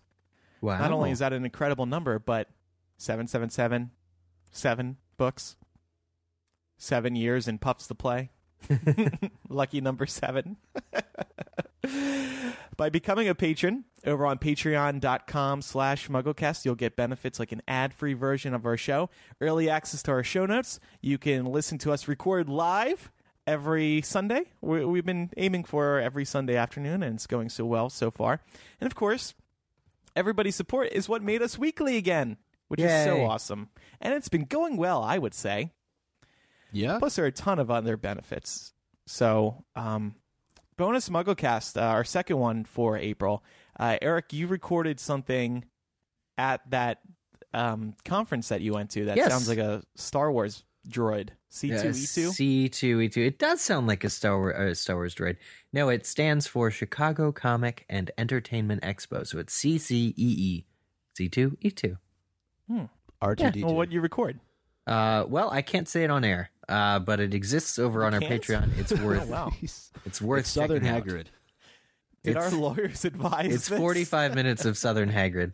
[0.61, 0.79] Wow!
[0.79, 2.49] Not only is that an incredible number, but
[2.97, 3.91] 777,
[4.53, 5.57] seven books,
[6.77, 8.31] seven years in Puffs to Play.
[9.49, 10.55] Lucky number seven.
[12.77, 18.13] By becoming a patron over on patreon.com slash mugglecast, you'll get benefits like an ad-free
[18.13, 19.09] version of our show,
[19.41, 20.79] early access to our show notes.
[21.01, 23.11] You can listen to us record live
[23.45, 24.45] every Sunday.
[24.61, 28.39] We, we've been aiming for every Sunday afternoon, and it's going so well so far.
[28.79, 29.35] And of course,
[30.15, 32.37] everybody's support is what made us weekly again,
[32.73, 33.69] which is so awesome.
[34.01, 35.71] And it's been going well, I would say.
[36.71, 36.97] Yeah.
[36.99, 38.73] Plus, there are a ton of other benefits.
[39.05, 40.15] So, um,
[40.75, 43.43] bonus MuggleCast, uh, our second one for April.
[43.79, 45.65] Uh, Eric, you recorded something
[46.37, 46.99] at that
[47.53, 49.05] um, conference that you went to.
[49.05, 49.29] That Yes.
[49.31, 51.29] sounds like a Star Wars droid.
[51.49, 52.31] C two E two.
[52.31, 53.21] C two E two.
[53.21, 55.37] It does sound like a Star Wars, uh, Star Wars droid.
[55.71, 59.27] No, it stands for Chicago Comic and Entertainment Expo.
[59.27, 60.65] So it's CCEE.
[61.15, 61.97] C two E two.
[62.69, 63.63] R2D2.
[63.63, 64.39] Well, what you record?
[64.85, 68.19] Uh, well, I can't say it on air, uh, but it exists over on our
[68.19, 68.41] can't?
[68.43, 68.77] Patreon.
[68.77, 69.23] It's worth.
[69.27, 69.51] Oh, wow.
[70.05, 71.05] It's worth It's Southern checking out.
[71.05, 71.25] Hagrid.
[72.23, 73.53] Did our lawyers advise?
[73.53, 73.77] It's this?
[73.79, 75.53] 45 minutes of Southern Hagrid.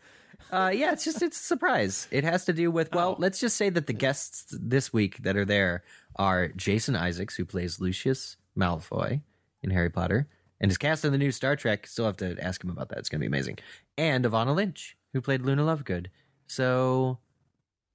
[0.51, 2.07] Uh, yeah, it's just it's a surprise.
[2.09, 3.15] It has to do with well, Oh.
[3.19, 5.83] let's just say that the guests this week that are there
[6.15, 9.21] are Jason Isaacs, who plays Lucius Malfoy
[9.61, 10.27] in Harry Potter,
[10.59, 11.85] and is cast in the new Star Trek.
[11.85, 12.97] Still have to ask him about that.
[12.97, 13.59] It's going to be amazing.
[13.97, 16.07] And Evanna Lynch, who played Luna Lovegood.
[16.49, 17.19] So,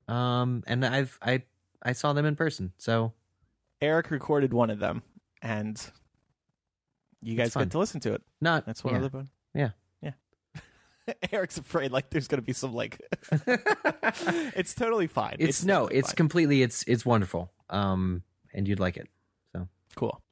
[0.09, 1.43] um, and I've I
[1.83, 2.73] I saw them in person.
[2.79, 3.13] So
[3.81, 5.03] Eric recorded one of them,
[5.43, 5.79] and
[7.21, 8.23] you guys get to listen to it.
[8.41, 9.05] not That's one yeah.
[9.05, 9.27] of the.
[9.55, 9.71] Yeah.
[10.03, 10.13] Yeah.
[11.33, 13.01] Eric's afraid like there's gonna be some like.
[14.57, 15.37] it's totally fine.
[15.41, 16.17] It's, no, totally it's fine.
[16.17, 17.53] completely it's it's wonderful.
[17.71, 18.23] Um,
[18.55, 19.09] and you'd like it.
[19.53, 20.23] So cool.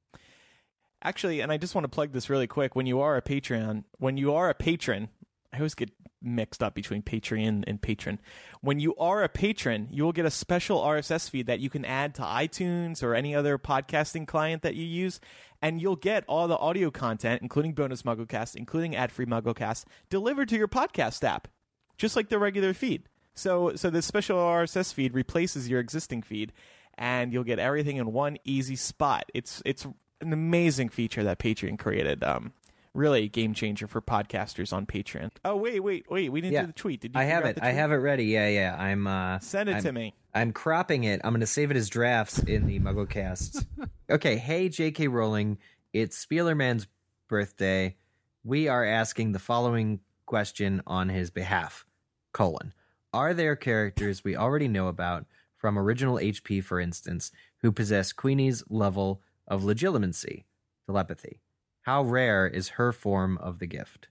[1.03, 2.77] Actually, and I just want to plug this really quick.
[2.77, 5.09] When you are a Patreon, when you are a patron,
[5.53, 5.91] I always get
[6.23, 8.19] mixed up between Patreon and patron.
[8.61, 11.85] When you are a patron, you will get a special RSS feed that you can
[11.85, 15.21] add to iTunes or any other podcasting client that you use,
[15.61, 20.57] and you'll get all the audio content, including bonus MuggleCast, including ad-free MuggleCast, delivered to
[20.57, 21.49] your podcast app,
[21.97, 23.09] just like the regular feed.
[23.35, 26.53] So, so this special RSS feed replaces your existing feed,
[26.95, 29.25] and you'll get everything in one easy spot.
[29.35, 29.87] It's it's
[30.21, 32.23] an amazing feature that Patreon created.
[32.23, 32.53] Um,
[32.95, 35.31] really a game changer for podcasters on Patreon.
[35.45, 36.31] Oh wait, wait, wait!
[36.31, 36.61] We didn't Yeah.
[36.63, 37.01] do the tweet.
[37.01, 37.21] Did you?
[37.21, 37.59] I have it.
[37.63, 38.25] I have it ready.
[38.25, 38.77] Yeah, yeah.
[38.79, 40.15] I'm uh Send it I'm, to me.
[40.35, 41.21] I'm cropping it.
[41.25, 43.67] I'm going to save it as drafts in the MuggleCast.
[44.11, 45.09] okay, hey J.K.
[45.09, 45.59] Rowling,
[45.93, 46.87] it's Spielerman's
[47.29, 47.97] birthday.
[48.45, 51.85] We are asking the following question on his behalf:
[52.33, 52.73] colon
[53.13, 58.65] Are there characters we already know about from original HP, for instance, who possess Queenie's
[58.69, 60.45] level of legilimency,
[60.87, 61.41] telepathy?
[61.83, 64.09] How rare is her form of the gift?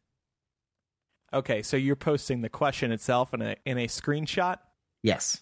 [1.34, 4.58] Okay, so you're posting the question itself in a in a screenshot.
[5.02, 5.42] Yes.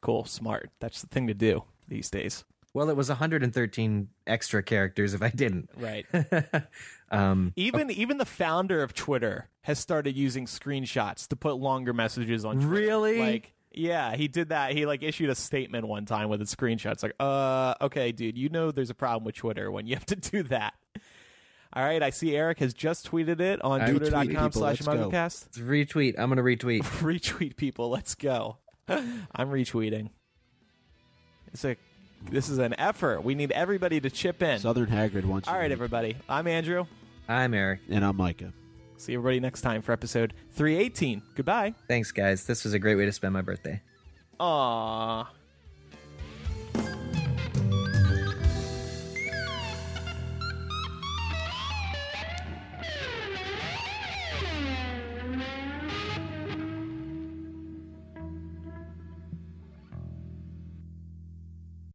[0.00, 0.70] Cool, smart.
[0.80, 2.44] That's the thing to do these days.
[2.74, 5.68] Well, it was 113 extra characters if I didn't.
[5.76, 6.06] Right.
[7.10, 12.46] um, Even even the founder of Twitter has started using screenshots to put longer messages
[12.46, 12.56] on.
[12.56, 12.68] Twitter.
[12.68, 13.18] Really?
[13.18, 14.72] Like, yeah, he did that.
[14.72, 16.92] He like issued a statement one time with a screenshot.
[16.92, 20.06] It's like, uh, okay, dude, you know there's a problem with Twitter when you have
[20.06, 20.72] to do that.
[21.74, 24.80] All right, I see Eric has just tweeted it on I retweet twitter.com people, slash
[24.82, 25.10] let's go.
[25.10, 25.58] MuggleCast.
[25.58, 26.14] retweet.
[26.18, 26.82] I'm going to retweet.
[27.00, 27.88] retweet people.
[27.88, 28.58] Let's go.
[28.88, 30.10] I'm retweeting.
[31.52, 31.76] It's a
[32.30, 33.24] this is an effort.
[33.24, 34.58] We need everybody to chip in.
[34.58, 36.16] Southern Hagrid wants All right, to- everybody.
[36.28, 36.86] I'm Andrew.
[37.28, 37.80] I'm Eric.
[37.90, 38.52] And I'm Micah.
[38.98, 41.22] See everybody next time for episode 318.
[41.34, 41.74] Goodbye.
[41.88, 42.44] Thanks, guys.
[42.44, 43.80] This was a great way to spend my birthday.
[44.38, 45.26] Aww.